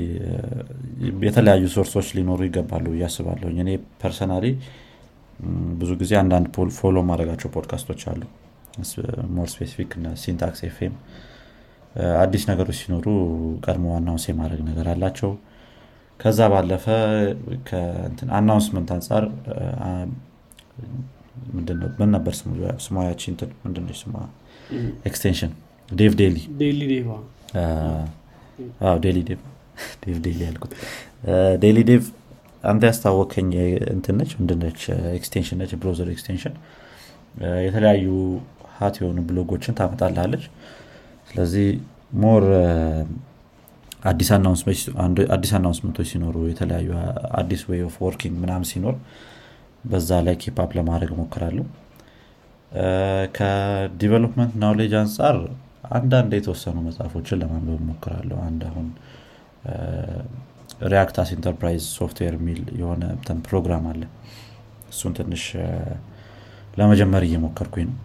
የተለያዩ 1.24 1.64
source 1.74 1.94
ኦች 1.94 2.08
ሊኖሩ 2.16 2.40
ይገባሉ 2.48 2.86
ብዬ 2.94 3.04
አስባለሁ። 3.08 3.48
እኔ 3.56 3.70
personally 4.02 4.44
ብዙ 5.80 5.90
ጊዜ 6.02 6.12
አንዳንድ 6.20 6.46
follow 6.78 6.96
ማደርጋቸው 7.08 7.48
podcast 7.56 7.85
ኦች 7.85 8.02
አሉ። 8.10 8.22
more 9.36 9.48
specific 9.52 9.90
Syntax 10.22 10.60
FM። 10.68 10.94
አዲስ 12.22 12.44
ነገሮች 12.50 12.76
ሲኖሩ 12.80 13.06
ቀድሞ 13.64 13.86
announce 13.98 14.24
የማድረግ 14.30 14.62
ነገር 14.70 14.86
አላቸው። 14.92 15.32
ከዛ 16.20 16.40
ባለፈ 16.52 16.86
announcement 18.38 18.88
አንጻር 18.96 19.24
ምን 21.54 21.64
ነበር 22.14 22.32
ስሟ 22.84 23.09
ያቺ 23.09 23.34
ምንድነች 23.64 23.98
ስሟ? 24.02 24.14
extension። 25.04 25.52
Dev 25.92 26.12
Daily። 26.20 26.36
Daily 26.60 26.80
Dev 26.90 27.06
Dev 30.02 30.16
Daily 30.24 30.38
ያልኩት። 30.44 30.72
Daily 31.62 31.78
Dev 31.88 32.04
አንተ 32.64 32.82
ያስታወስከኝ 32.90 33.48
እንትነች 33.94 34.30
ምንድነች 34.38 34.80
extension 35.16 35.58
ነች 35.62 35.72
browser 35.80 36.08
extension። 36.14 36.54
የተለያዩ 37.66 38.06
hot 38.76 38.94
የሆኑ 39.00 39.18
ብሎጎችን 39.28 39.76
ታመጣላለች 39.80 40.44
ስለዚህ 41.28 41.66
more 42.22 42.44
አዲስ 44.06 44.28
announcement 45.52 45.94
ኦች 45.94 46.08
ሲኖሩ 46.10 46.36
የተለያዩ 46.50 46.88
አዲስ 47.40 47.62
way 47.70 47.80
of 47.86 47.94
working 48.04 48.34
ምናምን 48.42 48.66
ሲኖር 48.72 48.94
በዛ 49.84 50.10
ላይ 50.26 50.34
keep 50.42 50.61
up 50.61 50.70
ለማድረግ 50.78 51.10
ሞክራለሁ 51.18 51.64
ከ 53.36 53.54
development 53.54 54.52
knowledge 54.62 54.92
አንጻር 55.00 55.36
አንዳንድ 55.96 56.32
የተወሰኑ 56.36 56.76
መጽሐፎችን 56.86 57.38
ለማንበብ 57.42 57.80
ሞክራለሁ 57.90 58.36
አንድ 58.46 58.62
አሁን 58.70 58.86
React 60.92 61.18
as 61.18 61.28
enterprise 61.36 61.84
software 61.98 62.34
የሚል 62.38 62.60
የሆነ 62.80 63.02
ፕሮግራም 63.46 63.84
አለ። 63.90 64.02
እሱን 64.90 65.12
ትንሽ 65.18 65.44
ለመጀመር 66.80 67.22
እየሞከርኩኝ 67.28 67.86
ነው። 67.90 67.98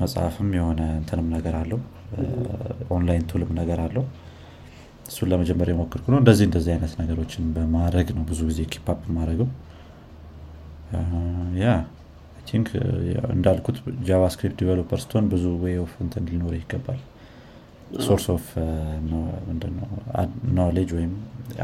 መጽሐፍም 0.00 0.50
የሆነ 0.58 0.80
እንትንም 0.98 1.28
ነገር 1.36 1.54
አለው። 1.60 1.80
online 2.94 3.24
tool 3.30 3.43
ም 3.43 3.50
ነገር 3.60 3.80
አለው። 3.86 4.04
እሱን 5.08 5.28
ለመጀመር 5.32 5.68
የሞከርኩ 5.72 6.06
ነው። 6.12 6.18
እንደዚህ 6.22 6.44
እንደዚህ 6.48 6.70
አይነት 6.74 6.92
ነገሮችን 7.02 7.44
በማድረግ 7.56 8.08
ነው 8.16 8.24
ብዙ 8.30 8.40
ጊዜ 8.50 8.60
keep 8.74 8.93
up 8.93 9.02
ማደርገው 9.16 9.48
yeah 11.60 11.66
think 12.48 12.68
እንዳልኩት 13.34 13.76
JavaScript 14.08 14.56
developer 14.60 15.00
ስትሆን 15.02 15.26
ብዙ 15.32 15.44
way 15.62 15.76
of 15.82 15.92
እንትን 16.04 16.24
ሊኖር 16.30 16.54
ይገባል። 16.58 17.00
source 18.06 18.26
of 18.34 18.46
knowledge 20.58 20.90
ወይም 20.96 21.12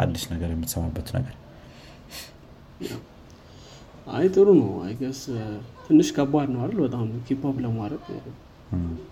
አዲስ 0.02 0.24
ነገር 0.32 0.48
የምትሰማበት 0.54 1.08
ነገር። 1.16 1.34
አይ 4.08 4.26
ጥሩ 4.34 4.48
ነው። 4.58 4.70
I 4.84 4.90
guess 4.90 5.20
ትንሽ 5.86 6.08
ከባድ 6.16 6.48
ነው 6.54 6.60
አይደል? 6.64 6.78
በጣም 6.84 7.06
keep 7.26 7.46
up 7.46 7.56
ለማድረግ 7.64 8.02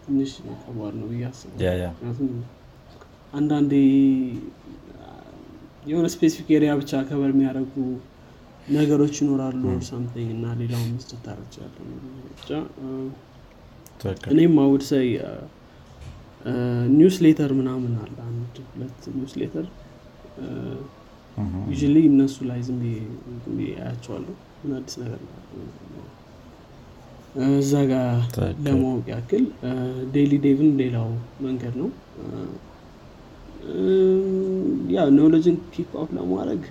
ትንሽ 0.04 0.30
ከባድ 0.64 0.94
ነው 1.00 1.08
አስባለሁ። 1.28 2.28
አንዳንዴ 3.32 3.72
የሆነ 5.86 6.06
specific 6.14 6.48
area 6.56 6.72
ብቻ 6.80 6.92
cover 7.08 7.30
የሚያደርጉ 7.32 7.74
ነገሮች 8.68 9.14
ይኖራሉ 9.20 9.62
something 9.88 10.28
እና 10.34 10.44
ሌላውን 10.60 10.90
መስጠት 10.94 11.26
ብቻ። 11.40 12.50
እኔም 14.32 14.54
I 14.62 14.66
would 14.66 14.82
say 14.90 15.08
newsletter 16.94 17.50
ምናምን 17.58 17.92
አለ 18.02 18.16
አንድ 18.28 18.56
ሁለት 18.70 19.02
newsletter 19.16 19.66
usually 21.70 21.96
እነሱ 22.10 22.36
ላይ 22.50 22.60
ዝም 22.66 22.80
አያቸዋለሁ 23.66 24.34
ምን 24.60 24.72
አዲስ 24.78 24.94
ነገር 25.02 25.20
እዛ 27.56 27.72
ጋር 27.90 28.08
ለማወቅ 28.66 29.06
ያክል 29.12 29.44
Daily 30.14 30.34
Dev 30.44 30.60
ን 30.60 30.70
ሌላው 30.80 31.08
መንገድ 31.46 31.74
ነው። 31.80 31.88
ያ 34.94 35.06
knowledge 35.16 35.49
ን 35.49 35.56
keep 35.74 35.92
up 36.02 36.10
ለማድረግ 36.18 36.62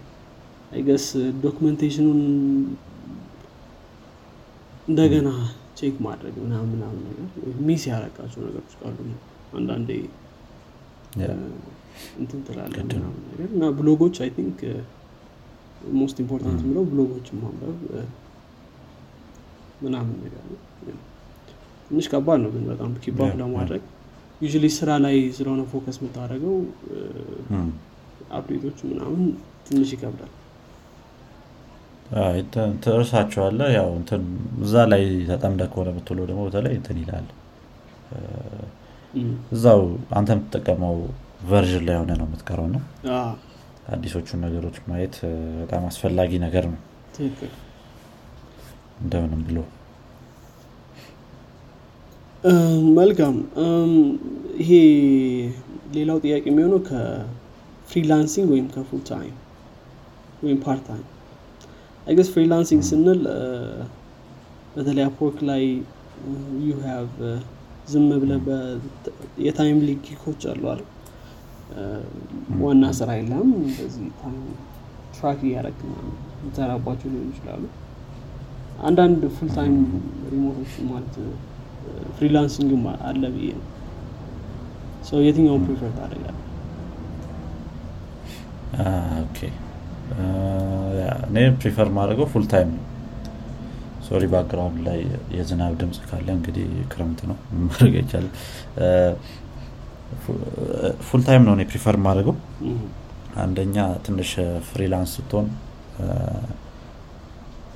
I 0.74 0.79
guess 0.79 1.06
documentation 1.44 2.03
ኡን 2.03 2.22
እንደገና 4.88 5.30
check 5.80 5.96
ማድረግ 6.06 6.36
ምናምን 6.44 6.70
ምናምን 6.74 7.02
ነገር 7.10 7.28
miss 7.68 7.84
ያረካቸው 7.92 8.42
ነገሮች 8.48 8.74
ካሉ 8.82 8.98
አንዳንዴ 9.60 9.90
እንትን 12.22 12.40
ትላለ 12.48 12.76
ምናምን 12.90 13.22
ነገር 13.30 13.50
እና 13.50 13.66
blog 13.80 13.98
ኦች 13.98 14.16
I 14.24 14.30
think 14.38 14.60
most 16.00 16.18
important 16.24 16.62
ብለው 16.68 16.84
ብሎጎችን 16.92 17.40
ማንበብ 17.44 17.80
ምናምን 19.84 20.16
ነገር 20.26 20.44
ነው። 20.50 20.60
ትንሽ 21.88 22.06
ከባድ 22.14 22.40
ነው 22.44 22.52
ግን 22.56 22.64
በጣም 22.72 22.92
keep 23.04 23.24
up 23.24 23.34
ለማድረግ። 23.42 23.84
usually 24.46 24.68
ስራ 24.78 24.92
ላይ 25.04 25.18
ስለሆነ 25.38 25.62
focus 25.72 25.98
የምታደርገው 26.02 26.56
update 28.38 28.63
ኦቹ 28.63 28.80
ምናምን 28.92 29.22
ትንሽ 29.68 29.92
ይከብዳል 29.96 30.32
ትርሳቸዋለ 32.84 33.60
ያው 33.76 33.90
እዛ 34.64 34.84
ላይ 34.92 35.02
ተጠምደ 35.30 35.62
ከሆነ 35.72 35.90
ምትለው 35.96 36.26
ደግሞ 36.30 36.42
በተለይ 36.48 36.74
እንትን 36.80 36.98
ይላል። 37.02 37.28
እዛው 39.56 39.82
አንተ 40.18 40.30
የምትጠቀመው 40.36 40.96
version 41.50 41.84
ላይ 41.88 41.96
ሆነ 42.02 42.12
ነው 42.20 42.28
የምትቀረው 42.28 42.68
ነው 42.74 42.82
አዲሶቹን 43.94 44.42
ነገሮች 44.46 44.78
ማየት 44.90 45.16
በጣም 45.60 45.86
አስፈላጊ 45.90 46.32
ነገር 46.46 46.66
ነው። 46.72 46.80
እንደምንም 49.02 49.42
ብሎ። 49.48 49.58
መልካም። 52.98 53.36
ይሄ 54.62 54.72
ሌላው 55.96 56.18
ጥያቄ 56.24 56.44
የሚሆነው 56.50 56.80
ከ 56.90 57.14
freelancing 57.14 58.48
ወይም 58.54 58.68
ከ 58.74 58.83
full 58.83 59.02
time 59.10 59.36
ወይም 60.44 60.60
part 60.66 60.84
time 60.88 61.06
I 62.08 62.11
guess 62.11 62.30
freelancing 62.34 62.82
ስንል 62.88 63.22
በተለይ 64.76 65.04
Upwork 65.08 65.38
ላይ 65.50 65.64
you 66.64 66.72
have 66.84 67.14
ዝም 67.92 68.10
ብለ 68.22 68.32
የ 69.46 69.57
time 69.57 69.80
ሊጊኮች 69.88 70.42
አሉ 70.52 70.64
ዋና 72.62 72.84
ስራ 73.00 73.10
የለም። 73.20 73.48
እንደዚህ 73.62 74.08
track 75.16 75.40
እያረግክ 75.48 75.80
የምትሰራባቸው 76.56 77.08
ሊሆኑ 77.14 77.28
ይችላሉ። 77.32 77.64
አንዳንድ 78.88 79.22
full 79.36 79.50
time 79.58 79.76
remote 80.32 80.57
ኦች 80.57 80.74
ማለት 80.90 81.16
freelancing 82.18 82.73
ም 82.73 82.84
አለ 83.10 83.24
ብዬ 83.36 83.50
ነው። 83.60 83.68
ሰው 85.10 85.20
የትኛውን 85.26 85.64
prefer 85.66 85.92
ታደርጋለ 85.98 86.38
እኔ 91.28 91.38
prefer 91.62 91.88
ማደርገው 91.98 92.28
full 92.34 92.46
time 92.52 92.72
ነው። 92.74 92.84
sorry 94.08 94.24
background 94.32 94.80
ላይ 94.88 95.00
የዝናብ 95.36 95.74
ድምፅ 95.82 96.00
ካለ 96.10 96.28
እንግዲህ 96.38 96.66
ክረምት 96.92 97.22
ነው 97.30 97.38
ማድረግ 97.68 97.94
አይቻልም። 98.00 98.34
full 101.08 101.22
time 101.28 101.44
ነው 101.48 101.54
እኔ 101.58 101.64
prefer 101.72 101.96
ማደርገው 102.06 102.36
አንደኛ 103.44 103.76
ትንሽ 104.06 104.32
freelance 104.68 105.14
ስትሆን 105.18 105.48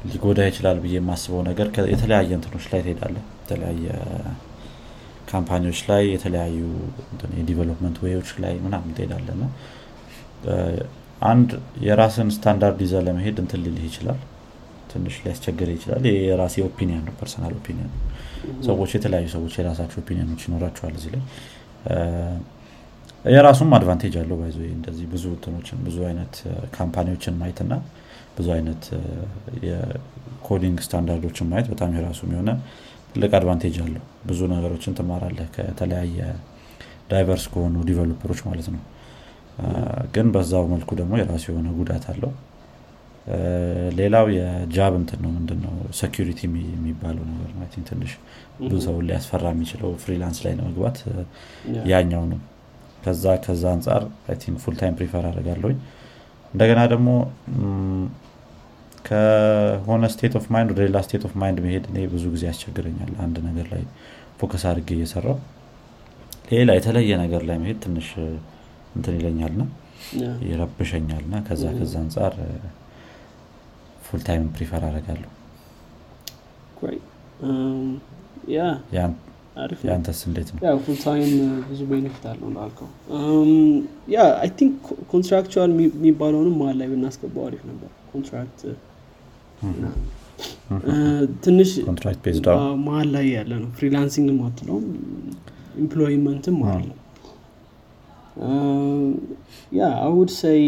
ሊጎዳ 0.07 0.39
ይችላል 0.49 0.77
ብዬ 0.83 0.95
የማስበው 0.99 1.41
ነገር 1.47 1.67
የተለያየ 1.93 2.31
እንትኖች 2.37 2.65
ላይ 2.71 2.81
ትሄዳለ 2.85 3.15
የተለያየ 3.39 3.85
company 5.32 5.62
ዎች 5.62 5.80
ላይ 5.89 6.03
የተለያዩ 6.13 6.59
የ 7.39 7.48
development 7.48 7.97
way 8.06 8.16
ዎች 8.16 8.30
ላይ 8.43 8.53
ምናምን 8.65 8.93
ትሄዳለ 8.97 9.27
አንድ 11.25 11.49
የራስን 11.86 12.30
ስታንዳርድ 12.36 12.80
ይዘ 12.86 12.95
ለመሄድ 13.06 13.38
እንትን 13.43 13.62
ልልህ 13.63 13.86
ይችላል። 13.89 14.19
ትንሽ 14.91 15.15
ሊያስቸግር 15.23 15.69
ይችላል። 15.73 16.03
የራሴ 16.19 16.56
opinion 16.67 17.03
ነው 17.08 17.13
personal 17.19 17.53
opinion 17.58 17.91
ሰዎች 18.67 18.91
የተለያዩ 18.95 19.27
ሰዎች 19.34 19.53
የራሳቸው 19.60 19.97
opinion 20.03 20.28
ኦች 20.28 20.41
ይኖራቸዋል 20.47 20.93
እዚህ 20.99 21.12
ላይ። 21.15 21.23
የራሱም 23.25 23.71
advantage 23.77 24.15
አለው 24.21 24.38
by 24.41 24.45
the 24.45 24.51
way 24.51 24.58
እንደዚህ 24.71 25.06
ብዙ 25.13 25.25
እንትኖችን 25.34 25.80
ብዙ 25.88 25.97
አይነት 26.10 26.36
company 26.75 27.08
ዎችን 27.08 27.36
ማየትና 27.39 27.73
ብዙ 28.38 28.47
አይነት 28.56 28.84
የ 29.67 29.95
coding 29.95 30.77
standard 30.86 31.22
ኦችን 31.22 31.49
ማየት 31.51 31.67
በጣም 31.73 31.95
የራሱ 31.97 32.19
የሆነ 32.30 32.51
ትልቅ 33.12 33.32
advantage 33.39 33.77
አለው። 33.86 34.03
ብዙ 34.30 34.39
ነገሮችን 34.53 34.95
ትማራለህ 34.97 35.47
ከተለያየ 35.56 36.17
diverse 37.12 37.45
ከሆኑ 37.53 37.75
developer 37.89 38.24
ኦች 38.24 38.39
ማለት 38.47 38.67
ነው 38.73 38.82
ግን 40.15 40.28
በዛው 40.34 40.65
መልኩ 40.72 40.89
ደግሞ 41.00 41.13
የራሱ 41.20 41.46
የሆነ 41.52 41.70
ጉዳት 41.80 42.06
አለው። 42.12 42.32
ሌላው 43.98 44.26
የ 44.36 44.59
job 44.59 44.93
እንትን 45.00 45.20
ነው 45.24 45.32
ምንድነው? 45.38 45.72
security 45.99 46.39
የሚባለው 46.70 47.24
ነገር 47.32 47.50
ነው። 47.56 47.65
ትንሽ 47.89 48.12
ብዙ 48.62 48.74
ሰው 48.86 48.96
ሊያስፈራ 49.08 49.46
የሚችለው 49.54 49.89
freelance 50.03 50.38
ላይ 50.46 50.54
ለመግባት 50.60 51.00
ያኛው 51.91 52.24
ነው። 52.32 52.39
ከዛ 53.04 53.34
ከዛ 53.46 53.63
አንጻር 53.76 54.04
think 54.41 54.58
full 54.63 54.75
time 54.80 54.95
prefer 54.99 55.25
አደርጋለሁኝ። 55.30 55.78
እንደገና 56.54 56.82
ደግሞ 56.93 57.10
ከሆነ 59.08 60.06
state 60.13 60.34
of 60.39 60.45
mind 60.53 60.69
ወደ 60.74 60.82
ሌላ 60.88 60.98
state 61.06 61.23
of 61.27 61.34
mind 61.41 61.58
መሄድ 61.65 61.84
እኔ 61.91 62.00
ብዙ 62.13 62.24
ጊዜ 62.34 62.43
ያስቸግረኛል። 62.50 63.12
አንድ 63.26 63.38
ነገር 63.48 63.67
ላይ 63.74 63.84
focus 64.39 64.63
አድርጌ 64.70 64.89
እየሰራው 64.98 65.38
ሌላ 66.52 66.72
የተለየ 66.78 67.12
ነገር 67.24 67.41
ላይ 67.50 67.58
መሄድ 67.63 67.78
ትንሽ 67.86 68.10
እንትን 68.97 69.15
ይለኛል 69.17 69.53
ና 69.60 69.65
ይረብሸኛል 70.47 71.23
ና 71.29 71.41
ከዛ 71.47 71.63
ከዛ 71.77 71.93
አንጻር 72.03 72.33
full 74.06 74.21
time 74.25 74.43
prefer 74.56 74.82
አደርጋለሁ። 74.88 75.31
ነው። 79.79 79.89
ያንተስ 79.89 80.19
እንዴት 80.27 80.49
ነው? 80.53 80.60
ያው 80.65 80.77
full 80.84 80.97
time 81.03 81.32
ብዙ 81.67 81.79
benefit 81.89 82.25
አለው 82.31 82.47
እንዳልከው። 82.49 82.89
yeah 84.13 84.25
I 84.41 84.49
think 84.58 84.75
contractual 85.12 85.71
የሚባለውንም 85.86 86.55
መሀል 86.60 86.77
ላይ 86.81 86.88
ብናስገባው 86.91 87.43
አሪፍ 87.47 87.63
ነበር። 87.69 87.89
contract 88.12 88.62
ምናምን። 89.67 90.03
እ፣ 90.88 90.93
ትንሽ 91.43 91.69
መሀል 92.86 93.10
ላይ 93.13 93.25
ያለ 93.33 93.51
ነው። 93.62 93.69
freelancing 93.77 94.30
ማትለውም 94.39 94.86
employment 95.77 96.44
ም 96.44 96.58
yeah 99.71 99.89
I 99.99 100.12
would 100.17 100.32
say 100.39 100.62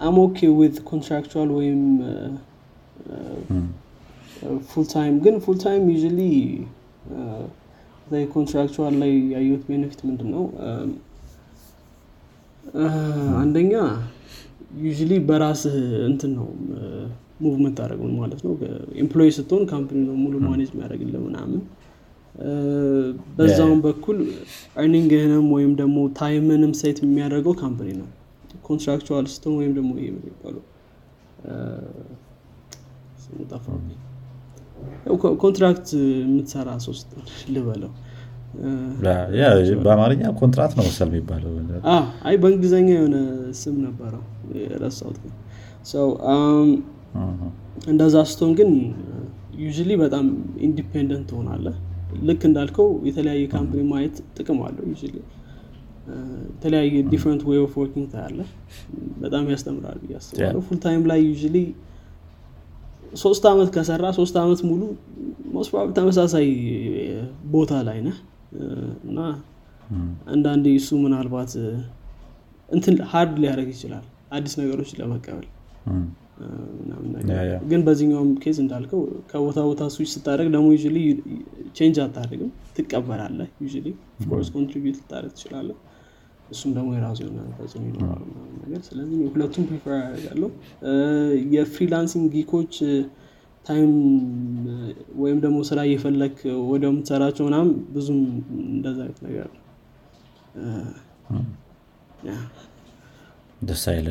I'm 0.00 0.16
okay 0.22 0.38
with 0.58 0.76
contractual 0.90 1.50
ወይም 1.58 1.82
full 4.70 4.86
time 4.92 5.14
ግን 5.24 5.36
full 5.44 5.56
time 5.64 5.84
usually 5.92 6.20
contractual 8.34 8.94
ላይ 9.02 9.12
ያየሁት 9.34 9.62
benefit 9.68 10.00
ምንድን 10.08 10.28
ነው 10.34 10.44
አንደኛ 13.42 13.72
usually 14.84 15.12
በራስህ 15.28 15.74
እንትን 16.08 16.30
ነው 16.38 16.46
move 17.42 17.54
የምታደርገው 17.58 18.08
ማለት 18.18 18.40
ነው። 18.46 18.52
employee 19.02 19.30
ስትሆን 19.36 19.62
company 19.72 20.00
ነው 20.08 20.16
ሙሉ 20.22 20.34
manage 20.46 20.68
የሚያደርግልህ 20.72 21.22
ምናምን 21.26 21.60
በዛውም 23.36 23.80
በኩል 23.84 24.18
earning 24.76 25.14
ህንም 25.14 25.46
ወይም 25.56 25.72
ደግሞ 25.80 25.98
time 26.18 26.45
ንም 26.45 26.72
set 26.80 26.98
የሚያደርገው 27.04 27.54
company 27.60 27.90
ነው። 28.00 28.08
contractual 28.66 29.26
ስትሆን 29.32 29.56
ወይም 29.60 29.72
ደግሞ 29.78 29.90
ይሄ 30.00 30.08
contract 35.42 35.86
የምትሰራ 36.20 36.70
ሶስት 36.86 37.08
ልበለው። 37.54 37.92
በአማርኛ 39.84 40.22
ኮንትራት 40.40 40.72
ነው 40.78 40.84
መሰል 40.88 41.08
የሚባለው። 41.10 41.52
አይ 42.28 42.34
በእንግሊዝኛ 42.42 42.88
የሆነ 42.96 43.16
ስም 43.60 43.76
ነበረው 43.86 44.22
ረሳሁት 44.82 45.16
ግን። 45.22 45.32
እንደዛ 47.92 48.16
ስትሆን 48.30 48.52
ግን 48.60 48.70
usually 49.64 49.92
በጣም 50.02 50.26
independent 50.66 51.26
ትሆናለህ 51.30 51.76
ልክ 52.28 52.42
እንዳልከው 52.48 52.88
የተለያየ 53.08 53.42
company 53.52 53.80
ማየት 53.90 54.16
ጥቅም 54.36 54.58
አለው። 54.66 54.84
የተለያየ 56.50 56.94
different 57.12 57.42
way 57.48 57.58
of 57.62 57.72
working 57.80 58.06
ታያለህ። 58.12 58.48
በጣም 59.22 59.44
ያስተምራል 59.52 59.98
ብዬ 60.02 60.14
አስባለሁ። 60.18 60.60
full 60.66 60.78
time 60.84 61.02
ላይ 61.10 61.20
usually 61.28 61.56
ሶስት 63.22 63.44
አመት 63.50 63.68
ከሰራ 63.74 64.04
ሶስት 64.18 64.36
አመት 64.42 64.60
ሙሉ 64.68 64.82
probably 65.64 65.92
ተመሳሳይ 65.98 66.46
ቦታ 67.52 67.72
ላይ 67.88 67.98
ነህ። 68.06 68.16
እና 69.04 69.18
አንዳንዴ 70.32 70.66
እሱ 70.80 70.90
ምናልባት 71.04 71.52
እንትን 72.68 72.94
hard 73.10 73.34
ሊያደርግ 73.42 73.68
ይችላል። 73.74 74.04
አዲስ 74.32 74.54
ነገሮችን 74.60 74.98
ለመቀበል 75.00 75.46
ግን 77.70 77.80
በዚህኛውም 77.86 78.30
case 78.42 78.56
እንዳልከው 78.62 79.00
ከቦታ 79.30 79.58
ቦታ 79.68 79.82
ስዊች 79.94 80.10
ስታደርግ 80.14 80.48
ደግሞ 80.54 80.66
usually 80.74 80.98
change 81.76 81.98
አታደርግም። 82.04 82.50
ትቀበላለህ 82.76 83.48
usually 83.64 83.86
of 84.16 84.24
course 84.24 84.48
contribute 84.56 84.96
ልታደርግ 85.00 85.32
ትችላለህ። 85.36 85.76
እሱም 86.50 86.70
ደግሞ 86.76 86.88
የራሱ 86.96 87.18
የሆነ 87.24 87.42
ተጽዕኖ 87.58 87.84
ምናምን 87.92 88.30
ነገር። 88.64 88.80
ስለዚህ 88.88 89.20
ሁለቱም 89.32 89.64
prefer 89.68 89.94
ያደርጋለሁ 90.00 90.48
የ 91.54 91.65
freelancing 91.65 92.26
gig 92.34 92.51
ኦች 92.51 92.74
time 93.64 93.92
ወይም 95.16 95.38
ደግሞ 95.40 95.58
ስራ 95.68 95.80
እየፈለክ 95.88 96.36
ወደ 96.70 96.84
የምትሰራቸው 96.90 97.44
ምናምን 97.48 97.70
ብዙም 97.94 98.18
እንደዛ 98.68 98.98
አይነት 99.04 99.20
ነገር 99.26 99.48
ደስ 103.62 103.84
አይለ 103.92 104.08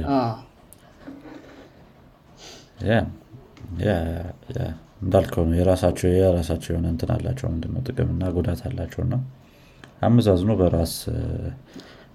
እንዳልከው 5.04 5.44
ነው። 5.48 5.56
የራሳቸው 5.60 6.10
የራሳቸው 6.14 6.70
የሆነ 6.74 6.88
እንትን 6.94 7.10
አላቸው። 7.16 7.48
ምንድነው 7.54 7.82
ጥቅምና 7.88 8.24
ጉዳት 8.36 8.62
አላቸው። 8.68 9.02
እና 9.06 9.16
አመዛዝኖ 10.02 10.52
በራስ 10.60 10.94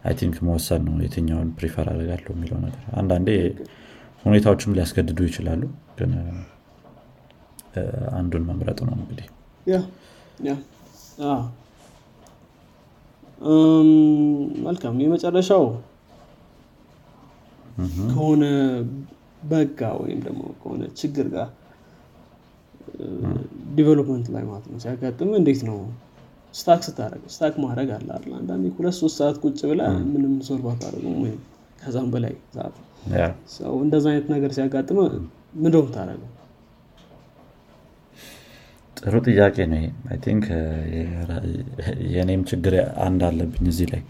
I 0.05 0.14
think 0.19 0.37
መወሰን 0.47 0.83
ነው 0.89 0.95
የትኛውን 1.05 1.49
prefer 1.57 1.87
አደርጋለሁ 1.93 2.31
የሚለው 2.35 2.59
ነገር። 2.67 2.85
አንዳንዴ 3.01 3.29
ሁኔታዎችም 4.25 4.75
ሊያስገድዱ 4.77 5.19
ይችላሉ 5.29 5.63
ግን 5.99 6.13
አንዱን 8.19 8.45
መምረጥ 8.49 8.79
ነው 8.89 8.95
እንግዲህ። 8.99 9.27
መልካም። 14.67 14.97
የመጨረሻው 15.03 15.65
ከሆነ 18.11 18.45
bug 19.43 19.81
ወይም 20.01 20.20
ደግሞ 20.27 20.42
ከሆነ 20.61 20.83
ችግር 21.01 21.27
ጋር 21.35 21.48
development 23.77 24.27
ላይ 24.35 24.44
ማለት 24.48 24.66
ነው 24.70 24.79
ሲያጋጥም 24.85 25.31
እንዴት 25.38 25.61
ነው 25.68 25.79
stuck 26.55 26.81
ስታደረግ 26.87 27.22
stuck 27.35 27.55
ማድረግ 27.64 27.88
አለ 27.96 28.09
አይደል? 28.14 28.33
አንዳንዴ 28.38 28.64
ሁለት 28.77 28.96
ሶስት 29.01 29.16
ሰዓት 29.20 29.37
ቁጭ 29.42 29.61
ብላ 29.70 29.83
ምንም 30.12 30.35
solve 30.49 30.67
አታደርጉም 30.72 31.18
ወይም 31.24 31.40
ከዛም 31.83 32.09
በላይ 32.14 32.35
ሰዓት 32.55 32.77
ሰው 33.57 33.74
እንደዛ 33.85 34.07
አይነት 34.12 34.27
ነገር 34.35 34.51
ሲያጋጥመ 34.57 34.98
ምንድነው 35.57 35.83
የምታደርገው 35.83 36.33
ጥሩ 38.96 39.14
ጥያቄ 39.29 39.57
ነው 39.72 39.83
I 40.11 40.19
think 40.25 40.45
የእኔም 42.14 42.42
ችግር 42.51 42.74
አንድ 43.07 43.20
አለብኝ 43.29 43.66
እዚህ 43.72 43.88
ላይ። 43.92 44.03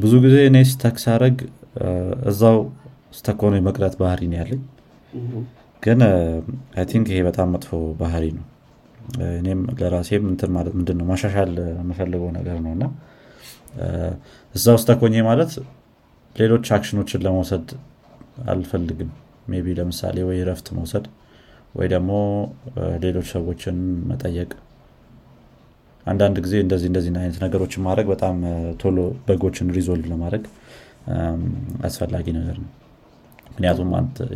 ብዙ 0.00 0.12
ጊዜ 0.24 0.36
እኔ 0.48 0.58
stuck 0.70 0.96
ሳረግ 1.04 1.36
እዛው 2.30 2.58
ሆኖ 3.42 3.54
የመቅረት 3.58 3.94
ባህሪ 4.00 4.20
ነው 4.30 4.38
ያለኝ። 4.40 4.62
ግን 5.82 6.00
I 6.76 6.84
think 6.90 7.06
ይሄ 7.12 7.20
በጣም 7.26 7.48
መጥፎ 7.54 7.70
ባህሪ 8.00 8.24
ነው። 8.36 8.44
እኔም 9.34 9.60
ለራሴም 9.78 10.24
እንትን 10.30 10.50
ማለት 10.54 10.72
ምንድን 10.78 10.96
ነው 11.00 11.06
ማሻሻል 11.10 11.52
የምፈልገው 11.74 12.30
ነገር 12.38 12.56
ነው። 12.64 12.72
እና 12.76 12.84
እ፣ 13.78 13.86
እዛው 14.54 14.76
stuck 14.82 15.00
ሆኜ 15.04 15.16
ማለት 15.28 15.52
ሌሎች 16.36 16.66
action 16.76 16.99
ኦችን 16.99 17.22
ለመውሰድ 17.26 17.66
አልፈልግም። 18.52 19.10
maybe 19.46 19.66
ለምሳሌ 19.78 20.16
ወይ 20.28 20.38
ረፍት 20.48 20.68
መውሰድ 20.76 21.04
ወይ 21.74 21.86
ደግሞ 21.92 22.10
ሌሎች 23.02 23.26
ሰዎችን 23.32 23.76
መጠየቅ። 24.10 24.50
አንዳንድ 26.06 26.36
ጊዜ 26.44 26.54
እንደዚህ 26.64 26.88
እንደዚህ 26.90 27.10
አይነት 27.20 27.38
ነገሮችን 27.44 27.84
ማድረግ 27.86 28.06
በጣም 28.12 28.36
ቶሎ 28.82 28.98
bug 29.26 29.41
ኦችን 29.41 29.72
resolve 29.76 30.06
ለማድረግ 30.12 30.44
አስፈላጊ 31.88 32.26
ነገር 32.38 32.56
ነው 32.62 32.70
ምክንያቱም 33.56 33.90
አንተ- 33.98 34.30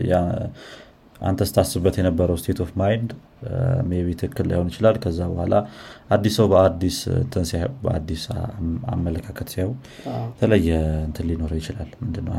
ስታስብበት 1.48 1.94
የነበረው 1.98 2.36
state 2.40 2.58
of 2.64 2.70
mind 2.80 3.10
maybe 3.88 4.06
ትክክል 4.20 4.46
ላይሆን 4.50 4.68
ይችላል። 4.70 4.96
ከዛ 5.02 5.18
በኋላ 5.32 5.54
አዲስ 6.10 6.34
ሰው 6.38 6.46
በአዲስ 6.52 6.98
በአዲስ 7.82 8.22
አመለካከት 8.94 9.48
ሲያየው 9.52 9.72
የተለየ 10.30 10.68
እንትን 11.08 11.26
ሊኖረው 11.30 11.58
ይችላል። 11.60 11.90
ምንድነው? 12.02 12.34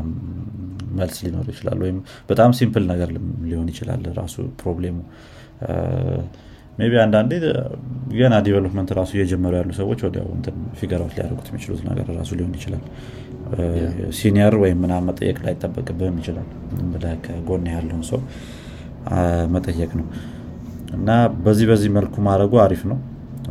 መልስ 0.96 1.18
ሊኖረው 1.24 1.52
ይችላል። 1.54 1.78
ወይም 1.84 1.98
በጣም 2.30 2.50
simple 2.58 2.86
ነገር 2.92 3.10
ሊሆን 3.44 3.68
ይችላል 3.72 4.02
ራሱ 4.18 4.34
problem 4.60 4.87
ኡ። 4.87 4.98
maybe 6.78 6.92
አንዳንዴ 7.00 7.32
ገና 8.14 8.34
development 8.44 8.90
ራሱ 8.98 9.10
እየጀመሩ 9.16 9.52
ያሉ 9.58 9.70
ሰዎች 9.78 10.00
ወዲያው 10.06 10.28
figure 10.78 11.01
out 11.01 11.12
ሊያደርጉት 11.16 11.48
የሚችሉት 11.50 11.82
ነገር 11.88 12.06
ራሱ 12.16 12.30
ሊሆን 12.38 12.54
ይችላል 12.58 12.84
senior 14.18 14.54
ወይም 14.62 14.78
ምናምን 14.82 15.06
መጠየቅ 15.10 15.38
ላይ 15.44 15.52
ይጠበቅብህም 15.54 16.16
ይችላል 16.20 16.48
ብለህ 16.92 17.14
ከጎን 17.24 17.64
ያለውን 17.72 18.04
ሰው 18.10 18.20
መጠየቅ 19.54 19.90
ነው። 20.00 20.06
እና 20.96 21.10
በዚህ 21.44 21.66
በዚህ 21.70 21.90
መልኩ 21.96 22.14
ማድረጉ 22.26 22.54
አሪፍ 22.64 22.82
ነው። 22.90 22.98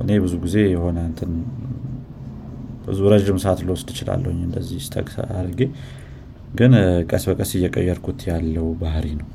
እኔ 0.02 0.20
ብዙ 0.24 0.34
ጊዜ 0.43 0.58
የሆነ 0.74 0.97
እንትን 1.10 1.32
ብዙ 2.86 2.99
ረዥም 3.14 3.39
ሰዓት 3.43 3.60
ልወስድ 3.66 3.89
እችላለሁኝ 3.93 4.39
እንደዚህ 4.47 4.80
stuck 4.86 5.10
አድርጌ። 5.32 5.62
ግን 6.56 6.74
ቀስ 7.12 7.24
በቀስ 7.30 7.52
እየቀየርኩት 7.58 8.22
ያለው 8.30 8.68
ባህሪ 8.82 9.08
ነው። 9.20 9.28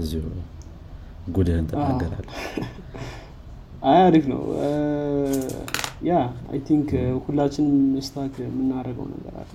እዚሁ 0.00 0.22
ጉድህን 1.34 1.66
ትናገራለህ። 1.70 2.38
አይ 3.84 4.00
አሪፍ 4.06 4.24
ነው 4.32 4.42
ያ 6.04 6.14
አይ 6.50 6.58
ቲንክ 6.68 6.88
ሁላችንም 7.24 7.76
stuck 8.06 8.34
የምናደርገው 8.44 9.06
ነገር 9.12 9.34
አለ። 9.42 9.52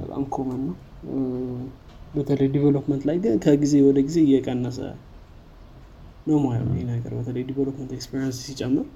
በጣም 0.00 0.24
common 0.34 0.60
ነው። 0.66 0.76
በተለይ 2.14 2.48
development 2.54 3.02
ላይ 3.08 3.16
ግን 3.24 3.34
ከጊዜ 3.44 3.74
ወደ 3.86 3.98
ጊዜ 4.06 4.18
እየቀነሰ 4.26 4.78
ነው 6.26 6.38
ማየው 6.44 6.70
ይህ 6.72 6.86
ነገር 6.90 7.12
በተለይ 7.18 7.42
development 7.50 7.90
experience 7.98 8.38
ሲጨምር 8.46 8.86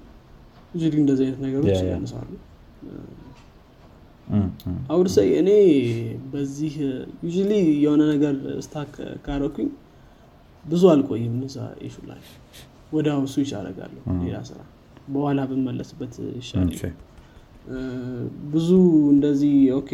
ብዙ 0.73 0.83
እንደዚህ 1.01 1.23
አይነት 1.25 1.39
ነገሮች 1.45 1.77
ይቀንሳሉ 1.79 2.29
I 4.93 4.95
would 4.95 5.07
say 5.15 5.29
እኔ 5.39 5.49
በዚህ 6.31 6.73
ዩ 7.27 7.39
የሆነ 7.83 8.01
ነገር 8.13 8.35
stuck 8.65 8.93
ካረኩኝ 9.25 9.69
ብዙ 10.65 10.83
አልቆይም። 10.91 11.35
እዛ 11.47 11.57
issue 11.87 11.95
ላይ 12.09 12.21
ወዲያው 12.91 13.21
ስዊች 13.33 13.51
አደርጋለሁ 13.59 14.03
ሌላ 14.23 14.37
ስራ 14.49 14.59
በኋላ 15.07 15.39
ብመለስበት 15.49 16.13
ይሻላል 16.37 16.69
ብዙ 18.53 18.69
እንደዚህ 19.13 19.53
OK 19.77 19.89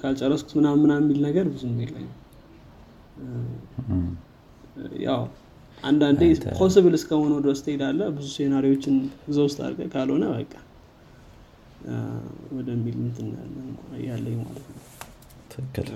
ካልጨረስኩት 0.00 0.52
ምናምን 0.58 0.80
ምናምን 0.84 1.04
የሚል 1.06 1.20
ነገር 1.26 1.46
ብዙም 1.54 1.74
የለኝም። 1.82 2.18
ያው 5.06 5.22
አንዳንዴ 5.82 6.20
possible 6.58 6.94
እስከሆነ 6.98 7.34
ድረስ 7.44 7.60
ትሄዳለ 7.66 8.00
ብዙ 8.16 8.26
scenario 8.36 8.70
ዎችን 8.70 8.96
እዛ 9.30 9.38
ውስጥ 9.46 9.58
አድርገ 9.64 9.88
ካልሆነ 9.94 10.24
በቃ 10.34 10.52
ወደሚል 12.56 12.96
እንትን 13.04 13.28
ያለኝ 14.06 14.36
ማለት 14.42 14.66
ነው። 14.70 14.80
ትክክል። 15.52 15.88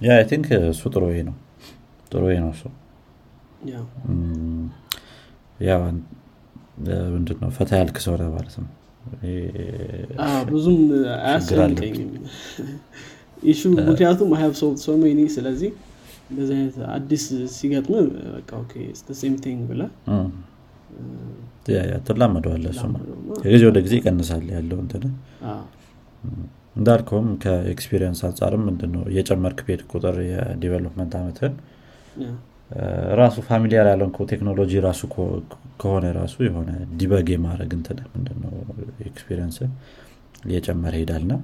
yeah 0.00 0.12
I 0.14 0.24
think 0.30 0.46
እሱ 0.70 0.82
ጥሩ 0.94 1.04
ነው። 1.28 1.36
ጥሩ 2.12 2.22
ነው 2.44 2.50
እሱ። 2.54 2.62
ያው 5.60 5.82
ምንድን 7.14 7.38
ነው 7.42 7.50
ፈታ 7.56 7.70
ያልክ 7.80 7.96
ሰው 8.04 8.14
ማለት 8.34 8.54
ነው። 8.58 8.68
ብዙም 10.50 10.78
አያስፈልገኝም። 11.22 12.10
issue 13.44 13.60
ምክንያቱም 13.80 14.30
have 14.40 14.52
solved 14.60 14.78
so 14.84 14.94
many 15.00 15.20
ስለዚህ 15.34 15.70
እንደዚህ 16.30 16.54
አይነት 16.58 16.76
አዲስ 16.94 17.24
ሲገጥም 17.54 17.96
በቃ 18.36 18.50
OK 18.60 18.72
same 19.20 19.34
thing 19.44 19.60
ብለ 19.70 19.82
ትላመደዋለ 22.06 22.64
እሱ 22.72 22.82
ከጊዜ 23.36 23.62
ወደ 23.70 23.78
ጊዜ 23.84 23.94
ይቀንሳል 24.00 24.46
ያለው 24.54 24.78
እንትን። 24.84 25.04
እንዳልከውም 26.76 27.28
ከ 27.42 27.55
experience 27.55 28.20
አንጻርም 28.28 28.62
ምንድነው 28.68 29.02
እየጨመርክ 29.10 29.58
ቤት 29.66 29.82
ቁጥር 29.90 30.16
የ 30.28 30.41
development 30.41 31.14
አመትን 31.18 31.54
ራሱ 33.20 33.36
familiar 33.48 33.86
ያለውን 33.90 34.12
ቴክኖሎጂ 34.32 34.72
ራሱ 34.86 35.00
ከሆነ 35.80 36.06
ራሱ 36.18 36.36
የሆነ 36.46 36.70
debug 36.98 37.28
የማድረግ 37.32 37.70
እንትን 37.78 37.98
ምንድነው 38.12 38.54
experience 39.08 39.58
እየጨመረ 40.46 40.94
ሄዳል 41.00 41.24
ና 41.30 41.34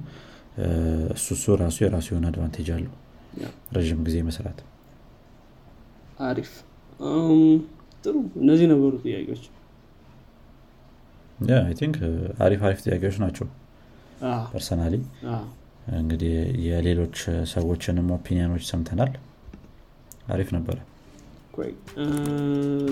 እሱ 1.13 1.27
እሱ 1.35 1.55
ራሱ 1.61 1.77
የራሱ 1.85 2.07
የሆነ 2.11 2.25
advantage 2.31 2.69
አለው 2.75 2.93
ረዥም 3.75 4.01
ጊዜ 4.07 4.17
መስራት። 4.27 4.59
አሪፍ። 6.23 6.49
ጥሩ። 8.03 8.15
እነዚህ 8.41 8.67
ነበሩ 8.71 8.91
ጥያቄዎች። 9.03 9.43
I 11.59 11.73
think 11.79 11.97
አሪፍ 12.45 12.61
አሪፍ 12.67 12.79
ጥያቄዎች 12.85 13.17
ናቸው 13.23 13.47
personally 14.51 14.95
እንግዲህ 15.99 16.33
የሌሎች 16.65 17.17
ሰዎችንም 17.53 18.07
opinion 18.15 18.45
ኦች 18.45 18.63
ሰምተናል። 18.71 19.11
አሪፍ 20.29 20.49
ነበረ 20.55 20.77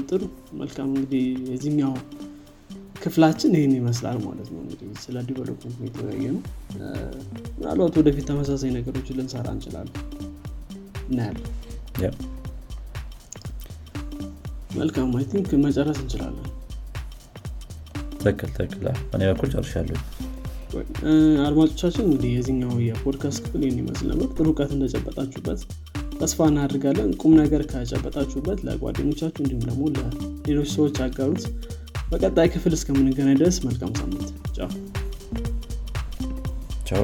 ጥሩ። 0.09 0.22
መልካም። 0.59 0.89
እንግዲህ 0.91 1.24
የዚህኛው 1.51 1.93
ክፍላችን 3.01 3.51
ይህን 3.57 3.74
ይመስላል 3.78 4.18
ማለት 4.26 4.47
ነው። 4.53 4.59
እንግዲህ 4.63 4.88
ስለ 5.03 5.18
development 5.28 5.80
የተወያየ 5.88 6.26
ነው 6.30 6.41
ምናልባት 7.57 7.97
ወደፊት 7.99 8.26
ተመሳሳይ 8.30 8.72
ነገሮችን 8.78 9.18
ልንሰራ 9.20 9.47
እንችላለን። 9.55 9.95
እናያለን። 11.09 12.15
መልካም። 14.78 15.11
I 15.18 15.26
think 15.32 15.51
መጨረስ 15.63 15.99
እንችላለን። 16.03 16.47
ትክክል 18.22 18.49
ትክክል። 18.57 18.86
እኔ 19.15 19.22
በኩል 19.30 19.49
ጨርሻለሁ። 19.53 19.99
አድማጮቻችን 21.45 22.03
እንግዲህ 22.05 22.32
የዚኛው 22.36 22.74
የፖድካስት 22.88 23.39
ክፍል 23.45 23.61
ይህን 23.65 23.80
ይመስል 23.82 24.07
ነበር። 24.11 24.28
ጥሩ 24.36 24.47
እውቀት 24.51 24.72
እንደጨበጣችሁበት 24.76 25.61
ተስፋ 26.20 26.47
እናደርጋለን። 26.49 27.09
ቁም 27.22 27.34
ነገር 27.41 27.61
ከጨበጣችሁበት 27.72 28.59
ለጓደኞቻችሁ 28.68 29.41
እንዲሁም 29.43 29.63
ደግሞ 29.68 29.84
ለሌሎች 29.95 30.70
ሰዎች 30.76 30.97
አጋሩት። 31.05 31.45
በቀጣይ 32.11 32.47
ክፍል 32.53 32.74
እስከምንገናኝ 32.78 33.38
ድረስ 33.41 33.57
መልካም 33.65 33.93
ሳምንት። 33.99 34.28
ቻው። 34.57 34.70
ቻው 36.89 37.03